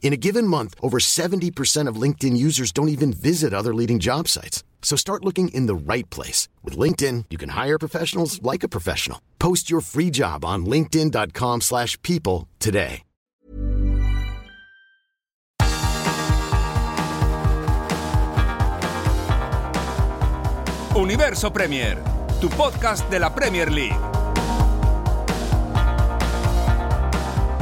[0.00, 4.28] In a given month, over 70% of LinkedIn users don't even visit other leading job
[4.28, 4.62] sites.
[4.82, 6.48] So start looking in the right place.
[6.62, 9.20] With LinkedIn, you can hire professionals like a professional.
[9.40, 13.02] Post your free job on linkedin.com slash people today.
[20.96, 21.98] Universo Premier,
[22.40, 24.15] tu podcast de la Premier League.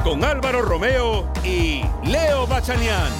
[0.05, 3.10] Con Álvaro Romeo y Leo Bachanian.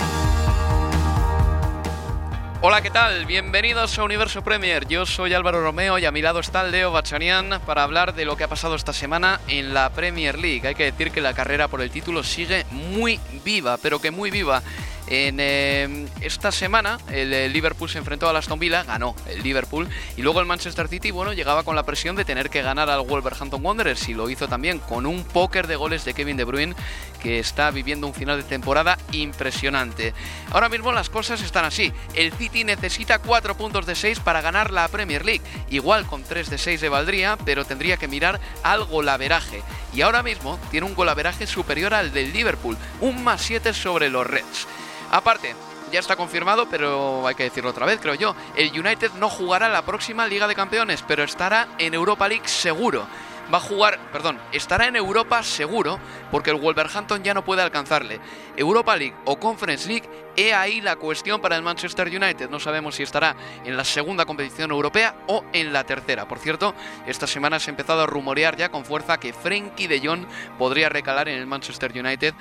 [2.61, 3.25] Hola, ¿qué tal?
[3.25, 4.87] Bienvenidos a Universo Premier.
[4.87, 8.37] Yo soy Álvaro Romeo y a mi lado está Leo Bachanian para hablar de lo
[8.37, 10.69] que ha pasado esta semana en la Premier League.
[10.69, 14.31] Hay que decir que la carrera por el título sigue muy viva, pero que muy
[14.31, 14.63] viva.
[15.07, 20.23] En eh, esta semana el, Liverpool se enfrentó al Aston Villa, ganó el Liverpool y
[20.23, 23.65] luego el Manchester City, bueno, llegaba con la presión de tener que ganar al Wolverhampton
[23.65, 26.75] Wanderers y lo hizo también con un póker de goles de Kevin De Bruyne
[27.23, 30.15] que está viviendo un final de temporada impresionante.
[30.53, 31.93] Ahora mismo las cosas están así.
[32.15, 35.43] El City necesita 4 puntos de 6 para ganar la Premier League.
[35.71, 39.63] Igual con 3 de 6 le valdría, pero tendría que mirar al golaveraje.
[39.95, 44.27] Y ahora mismo tiene un golaveraje superior al del Liverpool, un más 7 sobre los
[44.27, 44.67] Reds.
[45.15, 45.55] Aparte,
[45.93, 48.35] ya está confirmado, pero hay que decirlo otra vez, creo yo.
[48.57, 53.07] El United no jugará la próxima Liga de Campeones, pero estará en Europa League seguro.
[53.53, 56.01] Va a jugar, perdón, estará en Europa seguro,
[56.33, 58.19] porque el Wolverhampton ya no puede alcanzarle.
[58.57, 62.51] Europa League o Conference League, he ahí la cuestión para el Manchester United.
[62.51, 66.27] No sabemos si estará en la segunda competición europea o en la tercera.
[66.27, 66.75] Por cierto,
[67.07, 70.27] esta semana se ha empezado a rumorear ya con fuerza que Frenkie de Jong
[70.59, 72.35] podría recalar en el Manchester United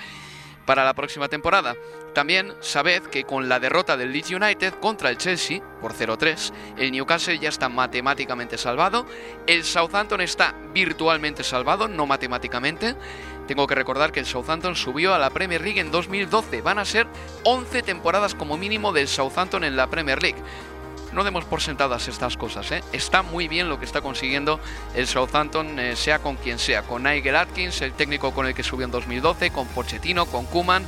[0.66, 1.76] para la próxima temporada.
[2.14, 6.92] También sabed que con la derrota del Leeds United contra el Chelsea por 0-3, el
[6.92, 9.06] Newcastle ya está matemáticamente salvado,
[9.48, 12.96] el Southampton está virtualmente salvado, no matemáticamente.
[13.48, 16.62] Tengo que recordar que el Southampton subió a la Premier League en 2012.
[16.62, 17.08] Van a ser
[17.44, 20.42] 11 temporadas como mínimo del Southampton en la Premier League
[21.14, 22.72] no demos por sentadas estas cosas.
[22.72, 22.84] ¿eh?
[22.92, 24.60] Está muy bien lo que está consiguiendo
[24.96, 28.64] el Southampton, eh, sea con quien sea, con Nigel Atkins, el técnico con el que
[28.64, 30.86] subió en 2012, con Pochettino, con Kuman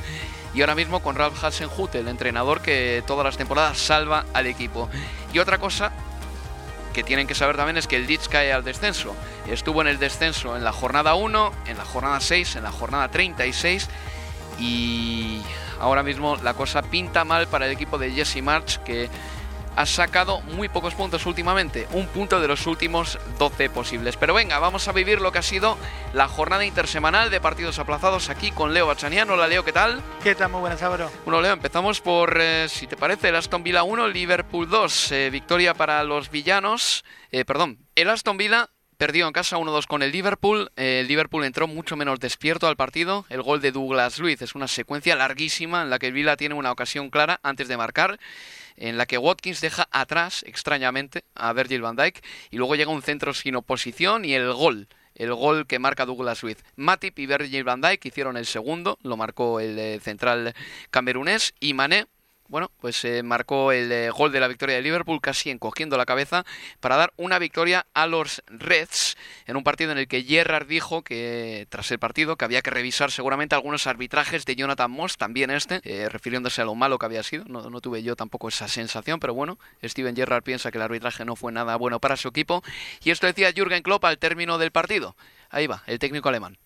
[0.54, 4.88] y ahora mismo con Ralph Hasenhut, el entrenador que todas las temporadas salva al equipo.
[5.32, 5.92] Y otra cosa
[6.94, 9.14] que tienen que saber también es que el Leeds cae al descenso.
[9.46, 13.10] Estuvo en el descenso en la jornada 1, en la jornada 6, en la jornada
[13.10, 13.88] 36
[14.58, 15.42] y
[15.78, 19.10] ahora mismo la cosa pinta mal para el equipo de Jesse March que
[19.76, 24.16] ha sacado muy pocos puntos últimamente, un punto de los últimos 12 posibles.
[24.16, 25.76] Pero venga, vamos a vivir lo que ha sido
[26.14, 29.28] la jornada intersemanal de partidos aplazados aquí con Leo Bachanian.
[29.30, 30.02] Hola Leo, ¿qué tal?
[30.22, 30.50] ¿Qué tal?
[30.50, 31.10] Muy buenas, Álvaro.
[31.24, 35.12] Bueno, Leo, empezamos por, eh, si te parece, el Aston Villa 1, Liverpool 2.
[35.12, 37.04] Eh, victoria para los villanos.
[37.30, 40.72] Eh, perdón, el Aston Villa Perdió en casa 1-2 con el Liverpool.
[40.76, 43.26] el Liverpool entró mucho menos despierto al partido.
[43.28, 46.54] El gol de Douglas Luiz es una secuencia larguísima en la que el Villa tiene
[46.54, 48.18] una ocasión clara antes de marcar
[48.76, 53.02] en la que Watkins deja atrás, extrañamente, a Virgil van Dijk y luego llega un
[53.02, 56.62] centro sin oposición y el gol el gol que marca Douglas Luiz.
[56.76, 60.54] Matip y Virgil van Dijk hicieron el segundo, lo marcó el eh, central
[60.90, 62.06] camerunés y Mané
[62.48, 66.06] bueno, pues se marcó el eh, gol de la victoria de Liverpool casi encogiendo la
[66.06, 66.44] cabeza
[66.80, 71.02] para dar una victoria a los Reds en un partido en el que Gerrard dijo
[71.02, 75.50] que tras el partido que había que revisar seguramente algunos arbitrajes de Jonathan Moss, también
[75.50, 77.44] este, eh, refiriéndose a lo malo que había sido.
[77.46, 81.36] No, tuve yo tampoco esa sensación, pero bueno, Steven Gerrard piensa que el arbitraje no
[81.36, 82.62] fue nada bueno para su equipo
[83.02, 85.16] y esto decía Jürgen Klopp al término del partido.
[85.50, 86.58] Ahí va, el técnico alemán.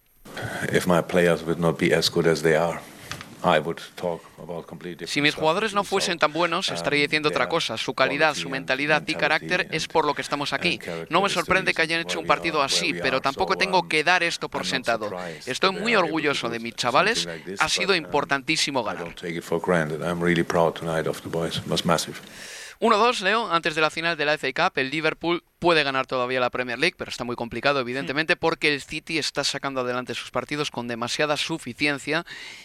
[0.73, 2.56] If my players would not be as good as they
[5.07, 7.77] si mis jugadores no fuesen tan buenos, estaría diciendo otra cosa.
[7.77, 10.79] Su calidad, su mentalidad y carácter es por lo que estamos aquí.
[11.09, 14.49] No me sorprende que hayan hecho un partido así, pero tampoco tengo que dar esto
[14.49, 15.11] por sentado.
[15.47, 17.29] Estoy muy orgulloso de mis chavales.
[17.59, 19.15] Ha sido importantísimo ganar.
[22.81, 26.41] 1-2, Leo, antes de la final de la FA Cup, el Liverpool puede ganar todavía
[26.41, 30.31] la Premier League, pero está muy complicado, evidentemente, porque el City está sacando adelante sus
[30.31, 32.25] partidos con demasiada suficiencia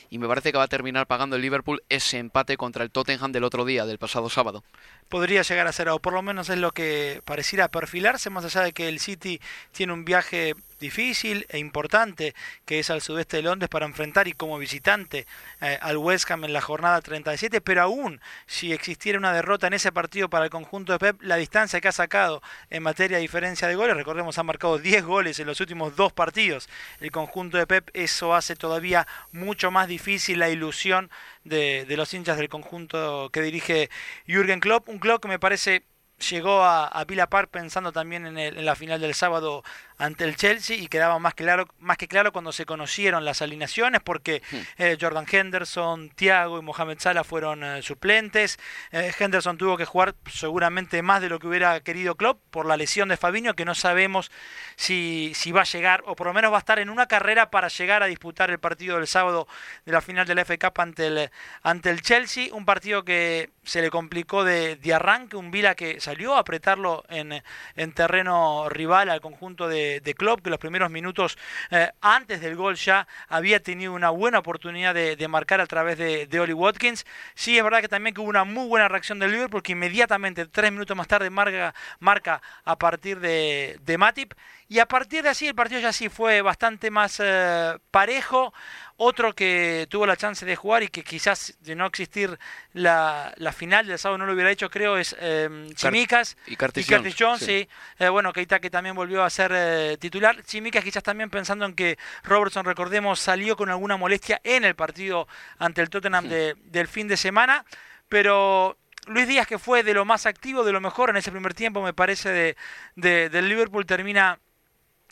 [0.10, 3.34] y me parece que va a terminar pagando el Liverpool ese empate contra el Tottenham
[3.34, 4.64] del otro día, del pasado sábado.
[5.10, 8.62] Podría llegar a ser, o por lo menos es lo que pareciera perfilarse, más allá
[8.62, 9.42] de que el City
[9.74, 12.36] tiene un viaje difícil e importante
[12.66, 15.26] que es al sudeste de Londres para enfrentar y como visitante
[15.62, 19.74] eh, al West Ham en la jornada 37, pero aún si existiera una derrota en
[19.74, 23.22] ese partido para el conjunto de Pep, la distancia que ha sacado en materia de
[23.22, 26.70] diferencia de goles, recordemos, ha marcado 10 goles en los últimos dos partidos.
[27.00, 31.10] El conjunto de Pep, eso hace todavía mucho más difícil la ilusión
[31.44, 33.90] de, los hinchas del conjunto que dirige
[34.28, 35.84] Jürgen Klopp, un Klopp que me parece
[36.30, 39.64] llegó a, a Villa Park pensando también en, la final del sábado
[39.98, 44.02] ante el Chelsea y quedaba más claro más que claro cuando se conocieron las alineaciones
[44.02, 44.58] porque hmm.
[44.78, 48.60] eh, Jordan Henderson, Thiago y Mohamed Salah fueron eh, suplentes.
[48.92, 52.78] Eh, Henderson tuvo que jugar seguramente más de lo que hubiera querido Klopp por la
[52.78, 54.32] lesión de Fabinho que no sabemos
[54.76, 57.50] si, si va a llegar o por lo menos va a estar en una carrera
[57.50, 59.48] para llegar a disputar el partido del sábado
[59.86, 61.32] de la final del FA Cup ante el,
[61.64, 66.00] ante el Chelsea, un partido que se le complicó de, de arranque, un Vila que
[66.00, 67.42] salió a apretarlo en,
[67.76, 71.38] en terreno rival al conjunto de, de Klopp, que los primeros minutos
[71.72, 76.28] eh, antes del gol ya había tenido una buena oportunidad de, marcar a través de,
[76.28, 77.06] de Oli Watkins.
[77.34, 80.72] Sí, es verdad que también hubo una muy buena reacción del Liverpool, que inmediatamente, tres
[80.72, 84.34] minutos más tarde, marca, marca a partir de, de Matip.
[84.68, 88.52] Y a partir de así el partido ya sí fue bastante más eh, parejo.
[88.98, 92.40] Otro que tuvo la chance de jugar y que quizás de no existir
[92.72, 96.90] la, la final del sábado no lo hubiera hecho, creo, es eh, Chimicas y Curtis,
[96.90, 97.40] y Curtis Jones.
[97.40, 97.46] sí.
[97.46, 97.70] sí.
[98.00, 100.42] Eh, bueno, Keita que también volvió a ser eh, titular.
[100.44, 105.28] Chimicas quizás también pensando en que Robertson, recordemos, salió con alguna molestia en el partido
[105.58, 107.66] ante el Tottenham de, del fin de semana.
[108.08, 108.78] Pero
[109.08, 111.82] Luis Díaz, que fue de lo más activo, de lo mejor en ese primer tiempo,
[111.82, 112.58] me parece, de,
[112.96, 114.40] de, del Liverpool, termina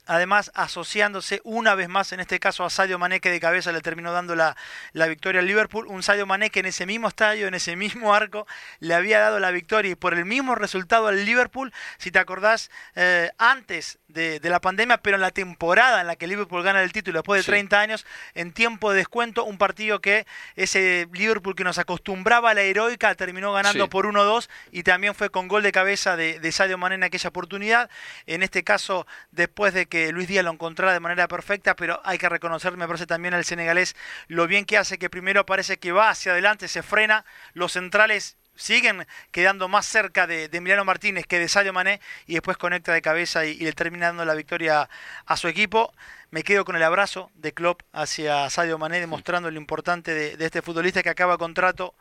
[0.05, 3.81] además asociándose una vez más en este caso a Sadio Mané que de cabeza le
[3.81, 4.55] terminó dando la,
[4.91, 8.13] la, victoria al Liverpool, un Sadio Mané que en ese mismo estadio, en ese mismo
[8.13, 8.45] arco
[8.79, 12.69] le había dado la victoria y por el mismo resultado al Liverpool, si te acordás,
[12.95, 16.83] eh, antes de, de, la pandemia, pero en la temporada en la que Liverpool gana
[16.83, 17.51] el título después de sí.
[17.51, 22.53] 30 años, en tiempo de descuento, un partido que ese Liverpool que nos acostumbraba a
[22.53, 23.89] la heroica terminó ganando sí.
[23.89, 27.29] por 1-2 y también fue con gol de cabeza de, de Sadio Mané en aquella
[27.29, 27.89] oportunidad,
[28.27, 32.18] en este caso después de que Luis Díaz lo encontrara de manera perfecta, pero hay
[32.18, 33.95] que reconocer, me parece también al senegalés,
[34.28, 38.38] lo bien que hace, que primero parece que va hacia adelante, se frena, los centrales
[38.56, 42.94] siguen quedando más cerca de, de Emiliano Martínez que de Sadio Mané y después conecta
[42.94, 44.90] de cabeza y, y, le termina dando la victoria
[45.25, 45.94] a su equipo.
[46.30, 50.45] Me quedo con el abrazo de Klopp hacia Sadio Mané, demostrando lo importante de, de
[50.45, 51.95] este futbolista que acaba contrato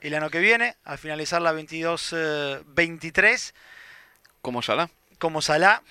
[0.00, 3.52] el año que viene, al finalizar la 22-23.
[4.42, 4.88] Como Salah.
[5.18, 5.82] Como Salah.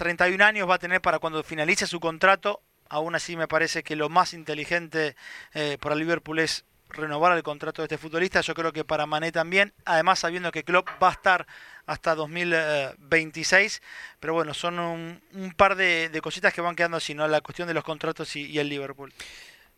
[0.00, 2.62] 31 años va a tener para cuando finalice su contrato.
[2.88, 5.14] Aún así me parece que lo más inteligente
[5.52, 8.40] eh, para Liverpool es renovar el contrato de este futbolista.
[8.40, 9.74] Yo creo que para Mané también.
[9.84, 11.46] Además sabiendo que Klopp va a estar
[11.84, 13.82] hasta 2026.
[14.20, 17.28] Pero bueno, son un, par de, cositas que van quedando así, ¿no?
[17.28, 19.12] La cuestión de los contratos y el Liverpool.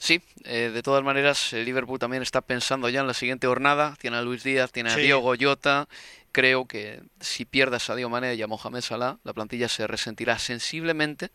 [0.03, 3.95] Sí, eh, de todas maneras, el Liverpool también está pensando ya en la siguiente jornada.
[4.01, 5.03] Tiene a Luis Díaz, tiene a sí.
[5.03, 5.89] Diogo Jota.
[6.33, 10.41] Creo que si pierdas a Sadio Mané y a Mohamed Salah, la plantilla se resentirá
[10.41, 11.31] sensiblemente.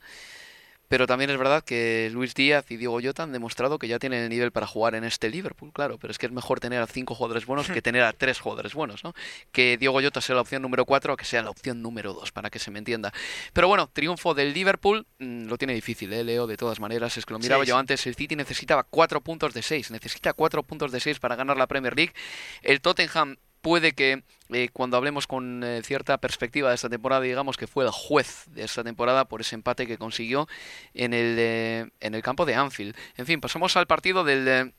[0.87, 4.23] Pero también es verdad que Luis Díaz y Diego Jota han demostrado que ya tienen
[4.23, 6.87] el nivel para jugar en este Liverpool, claro, pero es que es mejor tener a
[6.87, 9.13] cinco jugadores buenos que tener a tres jugadores buenos, ¿no?
[9.51, 12.31] Que Diego Jota sea la opción número cuatro o que sea la opción número dos,
[12.31, 13.13] para que se me entienda.
[13.53, 16.47] Pero bueno, triunfo del Liverpool mmm, lo tiene difícil, ¿eh, Leo?
[16.47, 17.79] De todas maneras, es que lo miraba sí, yo sí.
[17.79, 21.57] antes, el City necesitaba cuatro puntos de seis, necesita cuatro puntos de seis para ganar
[21.57, 22.13] la Premier League.
[22.61, 27.57] El Tottenham puede que eh, cuando hablemos con eh, cierta perspectiva de esta temporada, digamos
[27.57, 30.47] que fue el juez de esta temporada por ese empate que consiguió
[30.93, 32.95] en el, eh, en el campo de Anfield.
[33.17, 34.73] En fin, pasamos al partido del eh,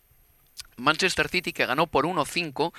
[0.79, 2.73] Manchester City que ganó por 1-5.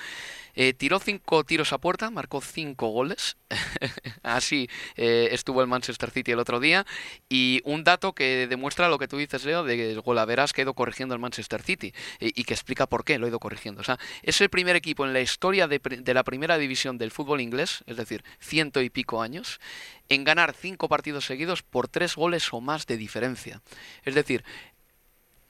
[0.54, 3.36] Eh, tiró cinco tiros a puerta, marcó cinco goles.
[4.22, 6.86] Así eh, estuvo el Manchester City el otro día.
[7.28, 10.62] Y un dato que demuestra lo que tú dices, Leo, de que el golaveras que
[10.62, 11.92] ha ido corrigiendo el Manchester City.
[12.18, 13.80] Y, y, que explica por qué lo ha ido corrigiendo.
[13.80, 17.10] O sea, es el primer equipo en la historia de, de la primera división del
[17.10, 19.60] fútbol inglés, es decir, ciento y pico años,
[20.08, 23.62] en ganar cinco partidos seguidos por tres goles o más de diferencia.
[24.04, 24.44] Es decir,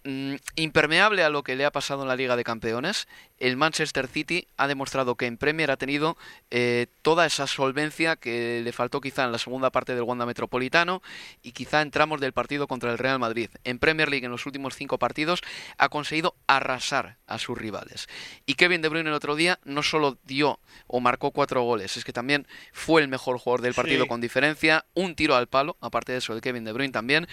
[0.04, 3.08] mm, impermeable a lo que le ha pasado en la Liga de Campeones,
[3.40, 6.16] el Manchester City ha demostrado que en Premier ha tenido
[6.50, 11.02] eh, toda esa solvencia que le faltó quizá en la segunda parte del Wanda Metropolitano
[11.42, 13.48] y quizá en tramos del partido contra el Real Madrid.
[13.64, 15.40] En Premier League en los últimos cinco partidos
[15.78, 18.08] ha conseguido arrasar a sus rivales.
[18.44, 22.04] Y Kevin De Bruyne el otro día no solo dio o marcó cuatro goles, es
[22.04, 26.12] que también fue el mejor jugador del partido con diferencia, un tiro al palo, aparte
[26.12, 27.26] de eso de Kevin De Bruyne también,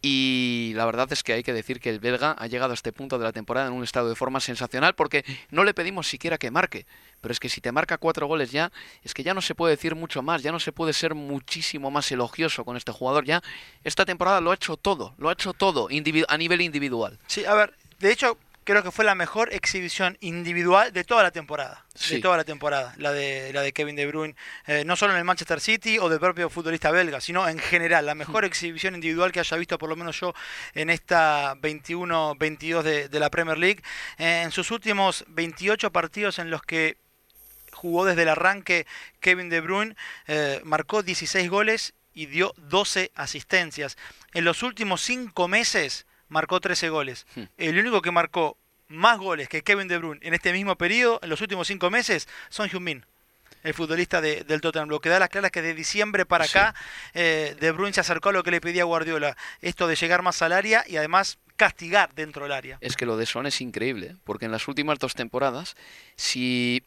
[0.00, 2.92] y la verdad es que hay que decir que el belga ha llegado a este
[2.92, 6.38] punto de la temporada en un estado de forma sensacional porque no le pedimos siquiera
[6.38, 6.86] que marque.
[7.20, 8.72] Pero es que si te marca cuatro goles ya,
[9.04, 11.92] es que ya no se puede decir mucho más, ya no se puede ser muchísimo
[11.92, 13.24] más elogioso con este jugador.
[13.24, 13.42] Ya
[13.84, 17.20] esta temporada lo ha hecho todo, lo ha hecho todo a nivel individual.
[17.28, 21.30] Sí, a ver, de hecho creo que fue la mejor exhibición individual de toda la
[21.30, 21.84] temporada.
[22.08, 24.34] De toda la temporada, la de, la de Kevin De Bruyne.
[24.66, 28.06] Eh, no solo en el Manchester City o del propio futbolista belga, sino en general.
[28.06, 30.34] La mejor exhibición individual que haya visto, por lo menos yo,
[30.74, 33.82] en esta 21-22 de, la Premier League.
[34.18, 36.96] Eh, en sus últimos 28 partidos en los que
[37.72, 38.86] jugó desde el arranque
[39.20, 43.96] Kevin De Bruyne, eh, marcó 16 goles y dio 12 asistencias.
[44.34, 47.26] En los últimos 5 meses marcó 13 goles.
[47.36, 47.44] Hmm.
[47.58, 48.56] El único que marcó
[48.88, 52.28] más goles que Kevin De Bruyne en este mismo periodo, en los últimos 5 meses,
[52.48, 53.04] son Heung-Min
[53.62, 54.88] el futbolista del Tottenham.
[54.88, 56.74] Lo que da las claras que de diciembre para acá
[57.14, 60.42] eh, De Bruyne se acercó a lo que le pedía Guardiola, esto de llegar más
[60.42, 62.78] al área y además castigar dentro del área.
[62.80, 65.76] Es que lo de Son es increíble, porque en las últimas dos temporadas,
[66.16, 66.82] si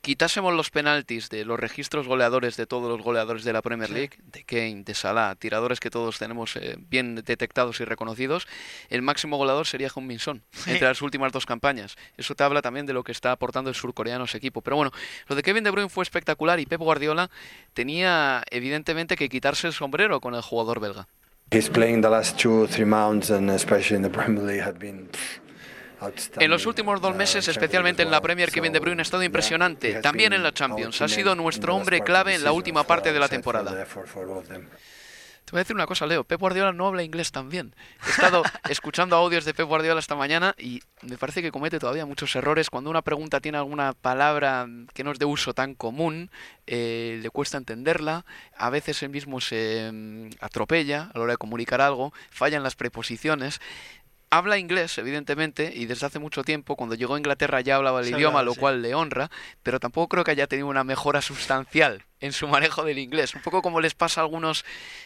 [0.00, 4.18] quitásemos los penaltis de los registros goleadores de todos los goleadores de la Premier League,
[4.24, 8.46] de Kane, de Salah, tiradores que todos tenemos eh, bien detectados y reconocidos,
[8.88, 11.96] el máximo goleador sería Jung Min Son entre las últimas dos campañas.
[12.16, 14.62] Eso te habla también de lo que está aportando el surcoreano a ese equipo.
[14.62, 14.92] Pero bueno,
[15.28, 17.30] lo de Kevin De Bruyne fue espectacular y Pep Guardiola
[17.74, 21.06] tenía evidentemente que quitarse el sombrero con el jugador belga.
[21.50, 25.08] He's playing the last two, three months and especially in the Premier League had been
[26.38, 30.00] en los últimos dos meses, especialmente en la Premier, Kevin De Bruyne ha estado impresionante.
[30.00, 31.00] También en la Champions.
[31.02, 33.86] Ha sido nuestro hombre clave en la última parte de la temporada.
[35.44, 36.24] Te voy a decir una cosa, Leo.
[36.24, 37.74] Pep Guardiola no habla inglés tan bien.
[38.06, 42.06] He estado escuchando audios de Pep Guardiola esta mañana y me parece que comete todavía
[42.06, 42.70] muchos errores.
[42.70, 46.30] Cuando una pregunta tiene alguna palabra que no es de uso tan común,
[46.66, 48.24] eh, le cuesta entenderla.
[48.56, 52.74] A veces él mismo se mm, atropella a la hora de comunicar algo, fallan las
[52.74, 53.60] preposiciones
[54.30, 58.08] habla inglés, evidentemente, y desde hace mucho tiempo, cuando llegó a Inglaterra ya hablaba el
[58.08, 59.30] idioma, lo cual le honra,
[59.62, 63.34] pero tampoco creo que haya tenido una mejora sustancial en su manejo del inglés.
[63.34, 64.64] Un poco como les pasa a algunos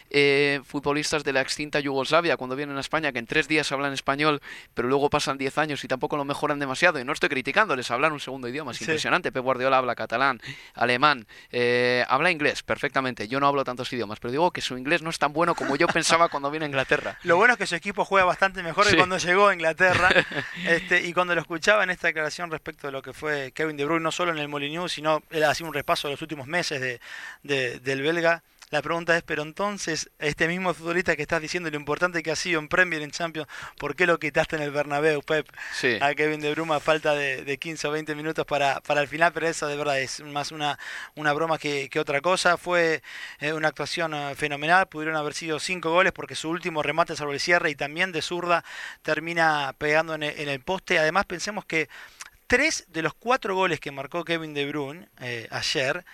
[0.09, 3.93] eh, futbolistas de la extinta Yugoslavia cuando vienen a España, que en tres días hablan
[3.93, 4.41] español,
[4.73, 6.99] pero luego pasan diez años y tampoco lo mejoran demasiado.
[6.99, 9.31] Y no estoy criticándoles, hablan un segundo idioma, es impresionante.
[9.31, 10.39] Pep Guardiola habla catalán,
[10.73, 13.27] alemán, eh, habla inglés perfectamente.
[13.27, 15.75] Yo no hablo tantos idiomas, pero digo que su inglés no es tan bueno como
[15.75, 17.17] yo pensaba cuando vine a Inglaterra.
[17.23, 20.09] Lo bueno es que su equipo juega bastante mejor que cuando llegó a Inglaterra.
[20.65, 23.85] este, y cuando lo escuchaba en esta declaración respecto de lo que fue Kevin De
[23.85, 26.79] Bruyne, no solo en el Molineux, sino él hacía un repaso de los últimos meses
[26.79, 26.99] de,
[27.43, 28.43] del belga.
[28.71, 32.35] La pregunta es, pero entonces, este mismo futbolista que estás diciendo lo importante que ha
[32.35, 33.47] sido en Premier, en Champions,
[33.79, 35.49] ¿por qué lo quitaste en el Bernabéu, Pep?
[36.01, 39.47] A Kevin De Bruma falta de, 15 o 20 minutos para, para el final, pero
[39.47, 40.77] eso de verdad es más una,
[41.15, 42.57] una broma que, otra cosa.
[42.57, 43.01] Fue
[43.39, 47.33] eh, una actuación eh, fenomenal, pudieron haber sido 5 goles porque su último remate sobre
[47.33, 48.63] el cierre y también de zurda
[49.01, 50.99] termina pegando en el, poste.
[50.99, 51.89] Además, pensemos que
[52.45, 56.05] tres de los cuatro goles que marcó Kevin De Bruyne eh, ayer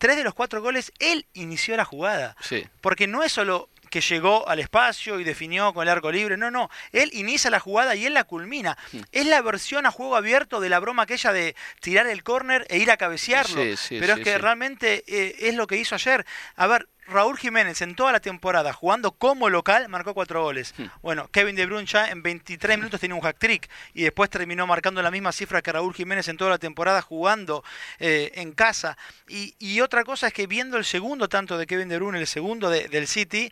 [0.00, 2.34] tres de los cuatro goles, él inició la jugada.
[2.40, 2.66] Sí.
[2.80, 6.36] Porque no es solo que llegó al espacio y definió con el arco libre.
[6.36, 6.70] No, no.
[6.92, 8.78] Él inicia la jugada y él la culmina.
[9.12, 12.78] Es la versión a juego abierto de la broma aquella de tirar el córner e
[12.78, 13.60] ir a cabecearlo.
[13.88, 16.24] Pero es que realmente eh, es lo que hizo ayer.
[16.56, 20.74] A ver, Raúl Jiménez en toda la temporada jugando como local marcó cuatro goles.
[20.76, 20.86] Hmm.
[21.02, 24.66] Bueno, Kevin De Bruyne ya en 23 minutos tenía un hack trick y después terminó
[24.66, 27.64] marcando la misma cifra que Raúl Jiménez en toda la temporada jugando
[27.98, 28.96] eh, en casa.
[29.28, 32.68] Y, otra cosa es que viendo el segundo tanto de Kevin De Bruyne, el segundo
[32.68, 33.50] del City,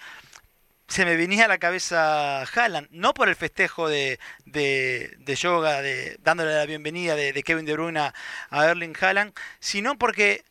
[0.88, 6.18] se me venía a la cabeza Haaland, no por el festejo de, de, yoga, de,
[6.22, 8.14] dándole la bienvenida de, Kevin De Bruyne a,
[8.50, 10.44] a Erling Haaland, sino porque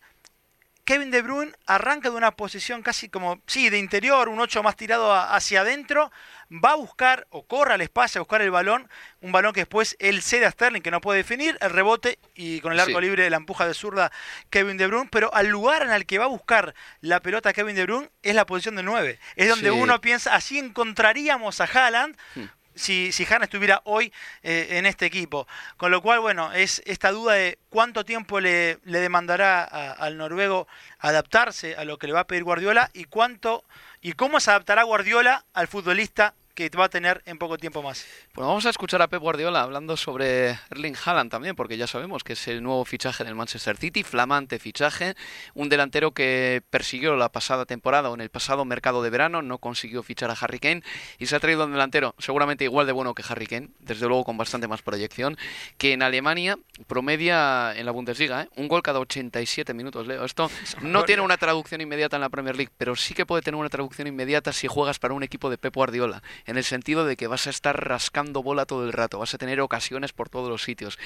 [0.88, 4.78] Kevin De Bruyne arranca de una posición casi como, sí, de interior, un 8 más
[4.78, 6.14] tirado hacia adentro,
[6.50, 8.90] va a buscar o corre al espacio a buscar el balón,
[9.20, 12.62] un balón que después él cede a Sterling que no puede definir, el rebote y
[12.62, 14.14] con el arco libre la empuja de zurda
[14.50, 17.76] Kevin De Bruyne, pero al lugar en el que va a buscar la pelota Kevin
[17.76, 19.20] De Bruyne es la posición del 9.
[19.36, 22.46] Es donde uno piensa, así encontraríamos a Haaland, hmm
[22.78, 25.48] si, si Han estuviera hoy eh, en este equipo.
[25.78, 30.68] Con lo cual, bueno, es esta duda de cuánto tiempo le, demandará al noruego
[31.00, 33.64] adaptarse a lo que le va a pedir Guardiola y cuánto
[34.02, 38.04] y cómo se adaptará Guardiola al futbolista que va a tener en poco tiempo más.
[38.34, 42.24] Pues vamos a escuchar a Pep Guardiola hablando sobre Erling Haaland también, porque ya sabemos
[42.24, 45.14] que es el nuevo fichaje del Manchester City, flamante fichaje,
[45.54, 49.60] un delantero que persiguió la pasada temporada o en el pasado mercado de verano, no
[49.60, 50.82] consiguió fichar a Harry Kane
[51.20, 54.24] y se ha traído un delantero seguramente igual de bueno que Harry Kane, desde luego
[54.24, 55.38] con bastante más proyección,
[55.78, 58.50] que en Alemania promedia en la Bundesliga, ¿eh?
[58.56, 60.26] un gol cada 87 minutos, Leo.
[60.26, 60.50] Esto
[60.82, 63.70] no tiene una traducción inmediata en la Premier League, pero sí que puede tener una
[63.70, 67.28] traducción inmediata si juegas para un equipo de Pep Guardiola en el sentido de que
[67.28, 70.64] vas a estar rascando bola todo el rato, vas a tener ocasiones por todos los
[70.64, 70.98] sitios.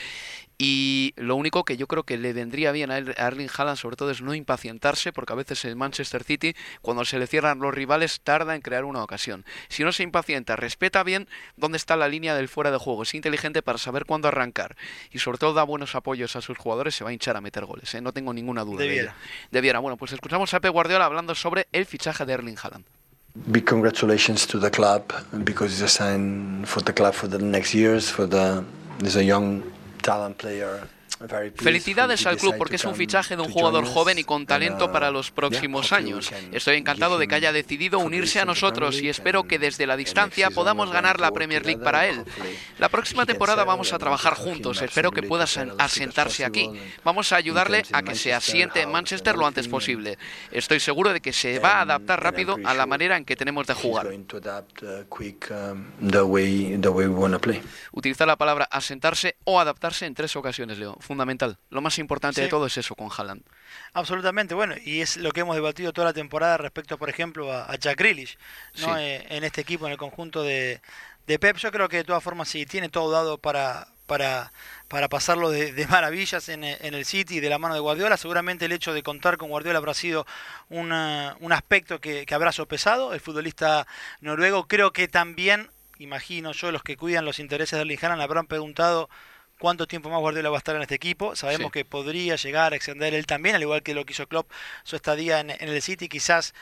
[0.57, 4.12] Y lo único que yo creo que le vendría bien a Erling Haaland sobre todo
[4.12, 8.21] es no impacientarse, porque a veces el Manchester City, cuando se le cierran los rivales,
[8.21, 9.43] tarda en crear una ocasión.
[9.67, 13.13] Si no se impacienta, respeta bien dónde está la línea del fuera de juego, es
[13.15, 14.77] inteligente para saber cuándo arrancar
[15.12, 17.65] y sobre todo da buenos apoyos a sus jugadores, se va a hinchar a meter
[17.65, 18.01] goles, ¿eh?
[18.01, 18.81] no tengo ninguna duda.
[18.81, 19.15] Debiera.
[19.50, 19.79] De Debiera.
[19.79, 23.00] Bueno, pues escuchamos a Pep Guardiola hablando sobre el fichaje de Erling Haaland.
[23.50, 25.13] Big congratulations to the club
[25.45, 28.09] because it's a sign for the club for the next years.
[28.09, 28.65] For the
[29.00, 29.63] there's a young
[30.03, 30.88] talent player
[31.56, 35.12] Felicidades al club porque es un fichaje de un jugador joven y con talento para
[35.12, 36.32] los próximos años.
[36.51, 40.50] Estoy encantado de que haya decidido unirse a nosotros y espero que desde la distancia
[40.50, 42.24] podamos ganar la Premier League para él.
[42.80, 45.46] La próxima temporada vamos a trabajar juntos, espero que pueda
[45.78, 46.70] asentarse aquí.
[47.04, 50.18] Vamos a ayudarle a que se asiente en Manchester lo antes posible.
[50.51, 53.68] Estoy seguro de que se va a adaptar rápido a la manera en que tenemos
[53.68, 54.08] de jugar.
[57.92, 61.58] Utilizar la palabra asentarse o adaptarse en tres ocasiones, Leo fundamental.
[61.70, 63.44] Lo más importante de todo es eso con Haaland.
[63.91, 67.75] Absolutamente, bueno, y es lo que hemos debatido toda la temporada respecto, por ejemplo, a,
[67.75, 68.38] Jack Grealish,
[68.80, 68.98] ¿no?
[68.98, 70.80] Eh, en este equipo, en el conjunto de,
[71.27, 71.58] de Pep.
[71.58, 74.53] Yo creo que de todas formas sí, tiene todo dado para, para,
[74.88, 78.15] para pasarlo de, maravillas en, en, el City de la mano de Guardiola.
[78.15, 80.25] Seguramente el hecho de contar con Guardiola habrá sido
[80.70, 80.94] un
[81.51, 83.86] aspecto que, que habrá sopesado el futbolista
[84.22, 84.65] noruego.
[84.65, 89.10] Creo que también, imagino yo, los que cuidan los intereses de Erling Haaland habrán preguntado
[89.62, 91.36] cuánto tiempo más Guardiola va a estar en este equipo.
[91.36, 94.51] Sabemos que podría llegar a extender él también, al igual que lo que hizo Klopp
[94.84, 96.10] su estadía en, en el City.
[96.10, 96.56] Quizás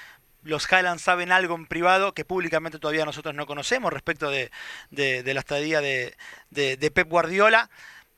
[0.44, 4.52] los Highlands saben algo en privado que públicamente todavía nosotros no conocemos respecto de,
[4.92, 6.14] de, la estadía de,
[6.50, 7.70] de, Pep Guardiola.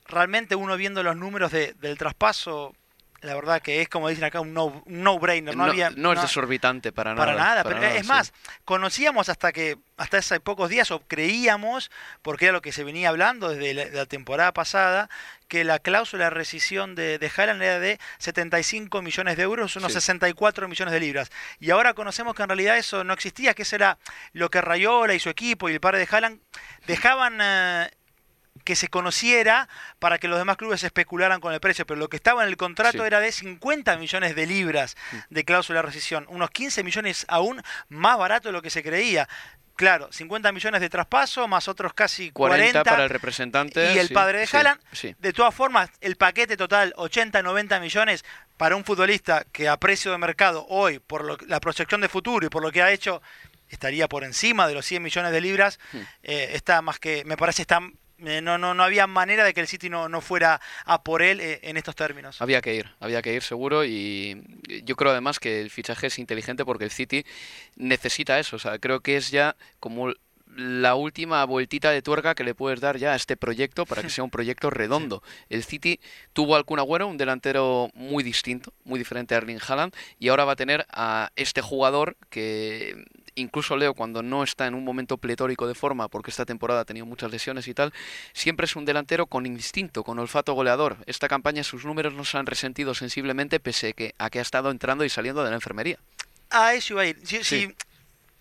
[0.07, 2.73] Realmente uno viendo los números del traspaso
[3.21, 5.55] la verdad que es como dicen acá un no-brainer.
[5.55, 7.25] No, había, no, es desorbitante para nada.
[7.25, 8.33] Para nada, pero es más,
[8.65, 11.91] conocíamos hasta que hasta hace pocos días o creíamos,
[12.23, 15.09] porque era lo que se venía hablando desde la, temporada pasada,
[15.47, 19.93] que la cláusula de rescisión de, de Haaland era de 75 millones de euros, unos
[19.93, 21.31] 64 millones de libras.
[21.59, 23.99] Y ahora conocemos que en realidad eso no existía, que eso era
[24.33, 26.39] lo que Rayola y su equipo y el padre de Haaland
[26.87, 27.37] dejaban...
[27.39, 27.91] Eh,
[28.63, 29.67] que se conociera
[29.99, 32.57] para que los demás clubes especularan con el precio, pero lo que estaba en el
[32.57, 35.17] contrato era de 50 millones de libras mm.
[35.29, 39.27] de cláusula de rescisión, unos 15 millones aún más barato de lo que se creía.
[39.75, 43.93] Claro, 50 millones de traspaso, más otros casi 40, para el representante.
[43.95, 44.79] Y el padre de Haaland.
[45.17, 48.23] De todas formas, el paquete total, 80, 90 millones
[48.57, 52.49] para un futbolista que a precio de mercado hoy, por la proyección de futuro y
[52.49, 53.23] por lo que ha hecho,
[53.69, 55.79] estaría por encima de los 100 millones de libras.
[55.93, 55.97] Mm.
[56.23, 57.79] Eh, está más que, me parece, está
[58.25, 61.21] eh, no, no, no había manera de que el City no, no fuera a por
[61.21, 62.41] él eh, en estos términos.
[62.41, 64.41] Había que ir, había que ir seguro y
[64.83, 67.25] yo creo además que el fichaje es inteligente porque el City
[67.75, 70.13] necesita eso, o sea, creo que es ya como
[70.55, 74.09] la última vueltita de tuerca que le puedes dar ya a este proyecto para que
[74.09, 75.23] sea un proyecto redondo.
[75.49, 75.99] El City
[76.33, 80.45] tuvo al Kun Agüero, un delantero muy distinto, muy diferente a Erling Haaland, y ahora
[80.45, 85.17] va a tener a este jugador que incluso Leo cuando no está en un momento
[85.17, 87.93] pletórico de forma, porque esta temporada ha tenido muchas lesiones y tal,
[88.33, 90.97] siempre es un delantero con instinto, con olfato goleador.
[91.05, 95.05] Esta campaña sus números no se han resentido sensiblemente pese a que ha estado entrando
[95.05, 95.97] y saliendo de la enfermería.
[96.49, 97.19] Ah, eso iba a ir.
[97.25, 97.73] sí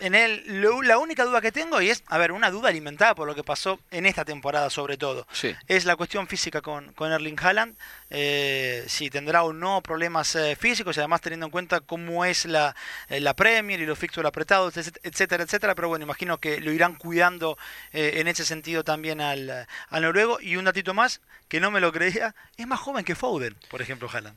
[0.00, 0.42] en él,
[0.84, 3.44] la única duda que tengo, y es, a ver, una duda alimentada por lo que
[3.44, 5.26] pasó en esta temporada sobre todo,
[5.68, 7.76] es la cuestión física con, con Erling Haaland,
[8.10, 12.44] eh, si tendrá o no problemas eh, físicos, y además teniendo en cuenta cómo es
[12.46, 12.74] la,
[13.08, 16.96] eh, la Premier y los fixtures apretados, etcétera, etcétera, pero bueno, imagino que lo irán
[16.96, 17.58] cuidando
[17.92, 21.92] en ese sentido también al, al noruego, y un datito más, que no me lo
[21.92, 24.36] creía, es más joven que Foden, por ejemplo, Haaland.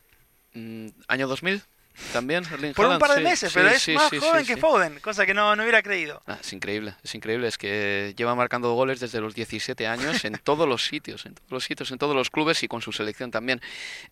[0.53, 1.63] Mm, ¿Año 2000?
[2.11, 2.43] También,
[2.75, 5.61] Por un par de meses, pero es más joven que Foden, cosa que no, no
[5.63, 6.21] hubiera creído.
[6.25, 7.47] Ah, es increíble, es increíble.
[7.47, 11.51] Es que lleva marcando goles desde los 17 años en todos los sitios, en todos
[11.51, 13.61] los sitios, en todos los clubes y con su selección también.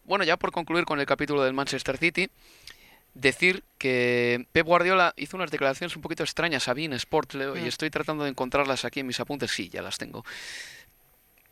[0.04, 2.30] Bueno, ya por concluir con el capítulo del Manchester City,
[3.14, 7.62] decir que Pep Guardiola hizo unas declaraciones un poquito extrañas a Bean Sport, Leo, y
[7.62, 7.68] mm.
[7.68, 9.52] estoy tratando de encontrarlas aquí en mis apuntes.
[9.52, 10.24] Sí, ya las tengo.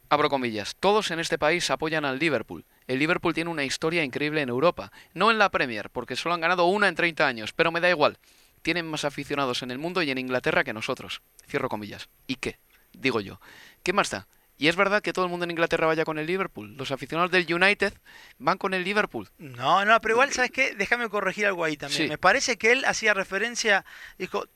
[0.10, 0.76] Abro comillas.
[0.80, 2.65] Todos en este país apoyan al Liverpool.
[2.88, 4.91] El Liverpool tiene una historia increíble en Europa.
[5.13, 7.89] No en la Premier, porque solo han ganado una en 30 años, pero me da
[7.89, 8.17] igual.
[8.62, 11.22] tienen más aficionados en el mundo y en Inglaterra que nosotros.
[11.48, 12.10] Cierro comillas.
[12.28, 12.60] ¿Y qué?
[12.91, 13.39] Digo yo.
[13.84, 14.28] ¿Qué más da?
[14.58, 16.76] Y es verdad que todo el mundo en Inglaterra vaya con el Liverpool.
[16.76, 17.93] Los aficionados del United
[18.39, 19.30] van con el Liverpool.
[19.38, 20.76] No, no, pero igual, ¿sabes qué?
[20.76, 22.04] Déjame corregir algo ahí también.
[22.04, 22.10] Sí.
[22.10, 23.86] Me parece que él hacía referencia,
[24.17, 24.48] dijo,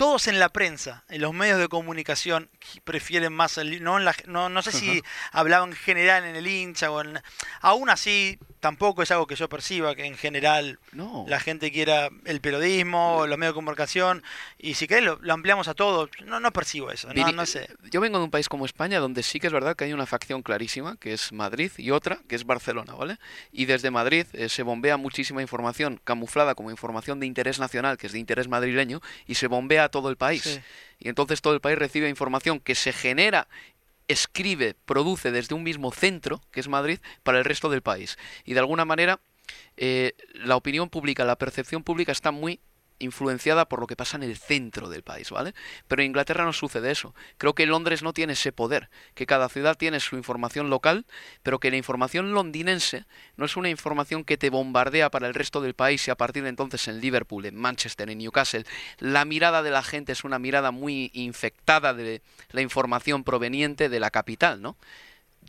[0.00, 2.48] todos en la prensa, en los medios de comunicación,
[2.84, 6.46] prefieren más el no, en la- no, no sé si hablaban en general en el
[6.46, 7.20] hincha o en...
[7.60, 11.26] Aún así, tampoco es algo que yo perciba, que en general No.
[11.28, 14.22] la gente quiera el periodismo, los medios de comunicación,
[14.56, 16.08] y si querés lo, lo ampliamos a todo.
[16.24, 17.68] No, no percibo eso, no, Vini- no sé.
[17.90, 20.06] Yo vengo de un país como España donde sí que es verdad que hay una
[20.06, 23.18] facción clarísima, que es Madrid, y otra, que es Barcelona, ¿vale?
[23.52, 28.06] Y desde Madrid eh, se bombea muchísima información camuflada como información de interés nacional, que
[28.06, 30.42] es de interés madrileño, y se bombea todo el país.
[30.42, 30.60] Sí.
[30.98, 33.48] Y entonces todo el país recibe información que se genera
[34.10, 38.18] escribe, produce desde un mismo centro, que es Madrid, para el resto del país.
[38.44, 39.20] Y de alguna manera,
[39.76, 42.60] eh, la opinión pública, la percepción pública está muy
[43.00, 45.54] influenciada por lo que pasa en el centro del país, ¿vale?
[45.88, 47.14] Pero en Inglaterra no sucede eso.
[47.38, 51.06] Creo que Londres no tiene ese poder, que cada ciudad tiene su información local,
[51.42, 53.04] pero que la información londinense
[53.36, 56.44] no es una información que te bombardea para el resto del país y a partir
[56.44, 58.64] de entonces en Liverpool, en Manchester, en Newcastle,
[58.98, 64.00] la mirada de la gente es una mirada muy infectada de la información proveniente de
[64.00, 64.76] la capital, ¿no?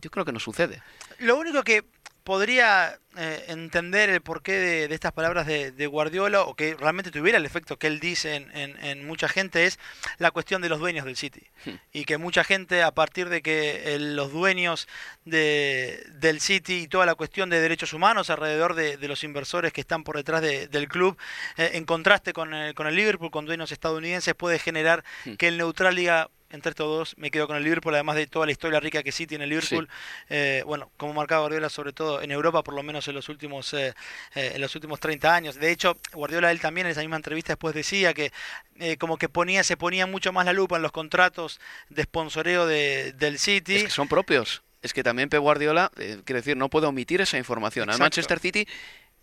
[0.01, 0.81] Yo creo que no sucede.
[1.19, 1.83] Lo único que
[2.23, 7.12] podría eh, entender el porqué de, de estas palabras de, de Guardiola o que realmente
[7.12, 9.79] tuviera el efecto que él dice en, en- en mucha gente es
[10.17, 11.43] la cuestión de los dueños del City.
[11.91, 14.88] Y que mucha gente a partir de que el- los dueños
[15.25, 19.81] de, del City y toda la cuestión de derechos humanos alrededor de, los inversores que
[19.81, 21.17] están por detrás de- del club,
[21.57, 25.03] eh, en contraste con el, con el Liverpool, con dueños estadounidenses, puede generar
[25.38, 28.45] que el neutral diga entre estos dos me quedo con el Liverpool, además de toda
[28.45, 29.87] la historia rica que sí tiene el Liverpool.
[30.29, 33.73] Eh, bueno, como marcaba Guardiola, sobre todo en Europa, por lo menos en los últimos
[33.73, 33.93] eh,
[34.35, 35.55] eh, en los últimos 30 años.
[35.55, 38.31] De hecho, Guardiola él también en esa misma entrevista después decía que
[38.79, 41.59] eh, como que ponía se ponía mucho más la lupa en los contratos
[41.89, 43.75] de sponsoreo de, del City.
[43.75, 44.63] Es que son propios.
[44.81, 47.91] Es que también Pep Guardiola, quiero decir, no puede omitir esa información.
[47.91, 47.99] Al.
[47.99, 48.67] Manchester City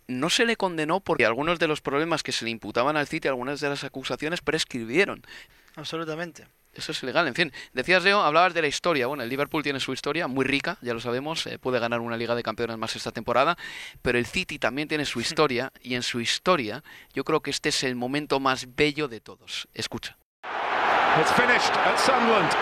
[0.07, 3.27] no se le condenó porque algunos de los problemas que se le imputaban al City,
[3.27, 5.23] algunas de las acusaciones prescribieron.
[5.75, 6.47] Absolutamente.
[6.73, 7.27] Eso es ilegal.
[7.27, 9.07] En fin, decías, Leo, hablabas de la historia.
[9.07, 12.15] Bueno, el Liverpool tiene su historia muy rica, ya lo sabemos, eh, puede ganar una
[12.15, 13.57] Liga de Campeones más esta temporada,
[14.01, 17.69] pero el City también tiene su historia y en su historia yo creo que este
[17.69, 19.67] es el momento más bello de todos.
[19.73, 20.17] Escucha.
[21.19, 22.53] It's finished at Sunderland.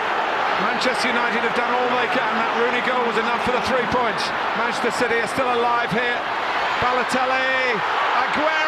[0.60, 2.32] Manchester United have done all they can.
[2.34, 4.26] That Rooney goal was enough for the three points.
[4.58, 6.18] Manchester City are still alive here.
[6.80, 7.78] Balotelli,
[8.24, 8.67] Aguero!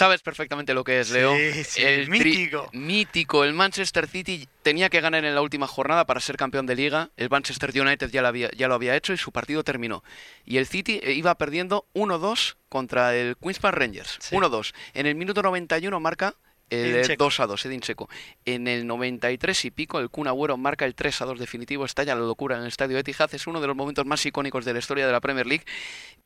[0.00, 1.36] Sabes perfectamente lo que es, Leo.
[1.36, 2.70] Sí, sí, el mítico.
[2.72, 3.44] mítico.
[3.44, 7.10] El Manchester City tenía que ganar en la última jornada para ser campeón de liga.
[7.18, 10.02] El Manchester United ya lo había, ya lo había hecho y su partido terminó.
[10.46, 14.16] Y el City eh, iba perdiendo 1-2 contra el Queens Park Rangers.
[14.20, 14.34] Sí.
[14.34, 14.72] 1-2.
[14.94, 16.34] En el minuto 91 marca
[16.70, 17.24] el Edin eh, Dzeko.
[17.24, 18.08] 2 a 2, Edin Checo.
[18.44, 21.84] En el 93 y pico, el Kun Agüero marca el 3 a 2 definitivo.
[21.84, 23.34] Estalla la locura en el estadio Etihad.
[23.34, 25.64] Es uno de los momentos más icónicos de la historia de la Premier League.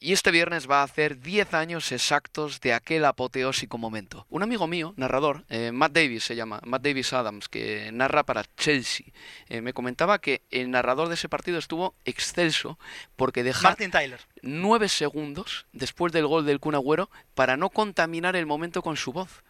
[0.01, 4.27] Y este viernes va a hacer 10 años exactos de aquel apoteósico momento.
[4.29, 8.45] Un amigo mío, narrador, eh, Matt Davis se llama, Matt Davis Adams, que narra para
[8.57, 9.07] Chelsea,
[9.49, 12.79] eh, me comentaba que el narrador de ese partido estuvo excelso
[13.17, 14.21] porque deja Martin Tyler.
[14.43, 19.13] nueve segundos después del gol del Kun Agüero para no contaminar el momento con su
[19.13, 19.43] voz.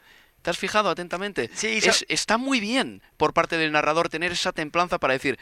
[0.44, 1.48] ¿Te has fijado atentamente?
[1.54, 5.38] Sí, Es- está muy bien por parte del narrador tener esa templanza para decir,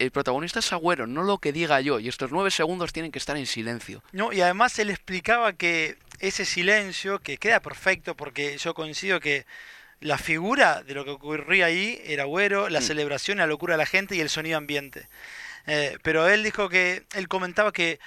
[0.00, 3.20] el protagonista es Agüero, no lo que diga yo, y estos nueve segundos tienen que
[3.20, 4.02] estar en silencio.
[4.10, 9.46] No, y además él explicaba que ese silencio, que queda perfecto, porque yo coincido que
[10.00, 13.86] la figura de lo que ocurría ahí era Agüero, la celebración, la locura de la
[13.86, 15.08] gente y el sonido ambiente.
[15.68, 18.00] Eh, pero él dijo que, él comentaba que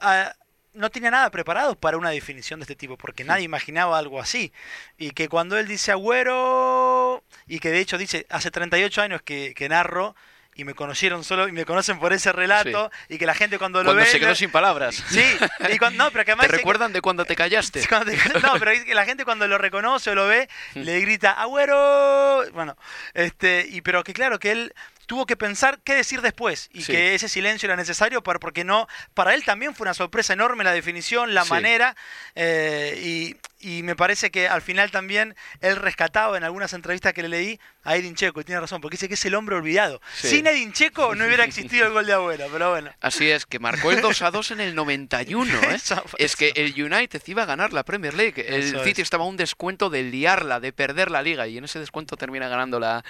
[0.00, 0.34] ah,
[0.76, 4.52] no tenía nada preparado para una definición de este tipo, porque nadie imaginaba algo así.
[4.98, 9.54] Y que cuando él dice Agüero, y que de hecho dice, hace 38 años que,
[9.56, 10.14] que narro,
[10.58, 13.80] y me conocieron solo, y me conocen por ese relato, y que la gente cuando
[13.82, 14.06] lo Cuando ve...
[14.10, 14.94] se quedó sin palabras.
[15.10, 15.22] Sí,
[15.70, 17.86] y cuando- no, pero que además ¿Te que- recuerdan de cuando te callaste?
[17.88, 20.98] Cuando te- No, pero es que la gente cuando lo reconoce o lo ve, le
[21.00, 22.42] grita, ¡Agüero!
[22.54, 22.74] Bueno,
[23.12, 24.72] este, y pero que claro, que él
[25.06, 28.88] tuvo que pensar qué decir después y que ese silencio era necesario para, porque no,
[29.14, 31.96] para él también fue una sorpresa enorme la definición, la manera
[32.34, 37.28] eh, y, me parece que al final también él rescataba en algunas entrevistas que le
[37.28, 40.00] leí a Edin Checo y tiene razón porque dice que es el hombre olvidado.
[40.14, 42.92] Sin Edin Checo no hubiera existido el gol de abuela, pero bueno.
[43.00, 45.52] Así es, que marcó el 2 a 2 en el 91.
[45.52, 45.78] ¿eh?
[46.18, 48.44] es que el United iba a ganar la Premier League.
[48.46, 51.80] El City estaba a un descuento de liarla, de perder la liga y en ese
[51.80, 53.04] descuento termina ganando la,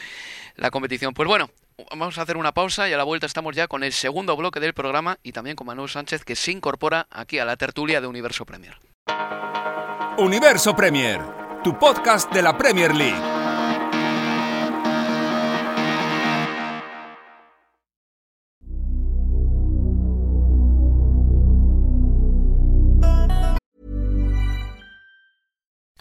[0.57, 1.13] la competición.
[1.13, 1.51] Pues bueno,
[1.91, 4.61] vamos a hacer una pausa y a la vuelta estamos ya con el segundo bloque
[4.61, 8.07] del programa y también con Manuel Sánchez que se incorpora aquí a la tertulia de
[8.07, 8.79] Universo Premier.
[10.19, 11.21] Universo Premier,
[11.63, 13.36] tu podcast de la Premier League.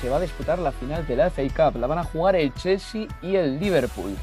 [0.00, 1.80] se va a disputar la final de la FA Cup.
[1.80, 4.16] La van a jugar el Chelsea y el Liverpool.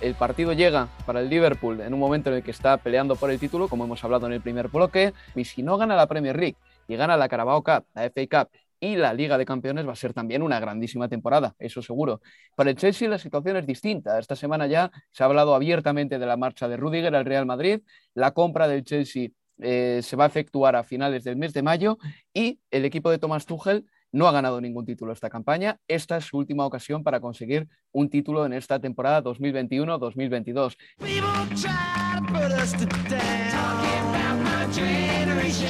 [0.00, 3.30] El partido llega para el Liverpool en un momento en el que está peleando por
[3.30, 6.38] el título, como hemos hablado en el primer bloque, y si no gana la Premier
[6.38, 6.56] League
[6.88, 9.96] y gana la Carabao Cup, la FA Cup y la Liga de Campeones va a
[9.96, 12.22] ser también una grandísima temporada, eso seguro.
[12.56, 14.18] Para el Chelsea la situación es distinta.
[14.18, 17.80] Esta semana ya se ha hablado abiertamente de la marcha de Rudiger al Real Madrid,
[18.14, 19.28] la compra del Chelsea
[19.62, 21.98] eh, se va a efectuar a finales del mes de mayo
[22.32, 25.78] y el equipo de Thomas Tuchel no ha ganado ningún título esta campaña.
[25.86, 30.76] Esta es su última ocasión para conseguir un título en esta temporada 2021-2022.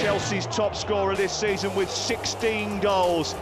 [0.01, 3.35] Chelsea's top scorer this season with 16 goals.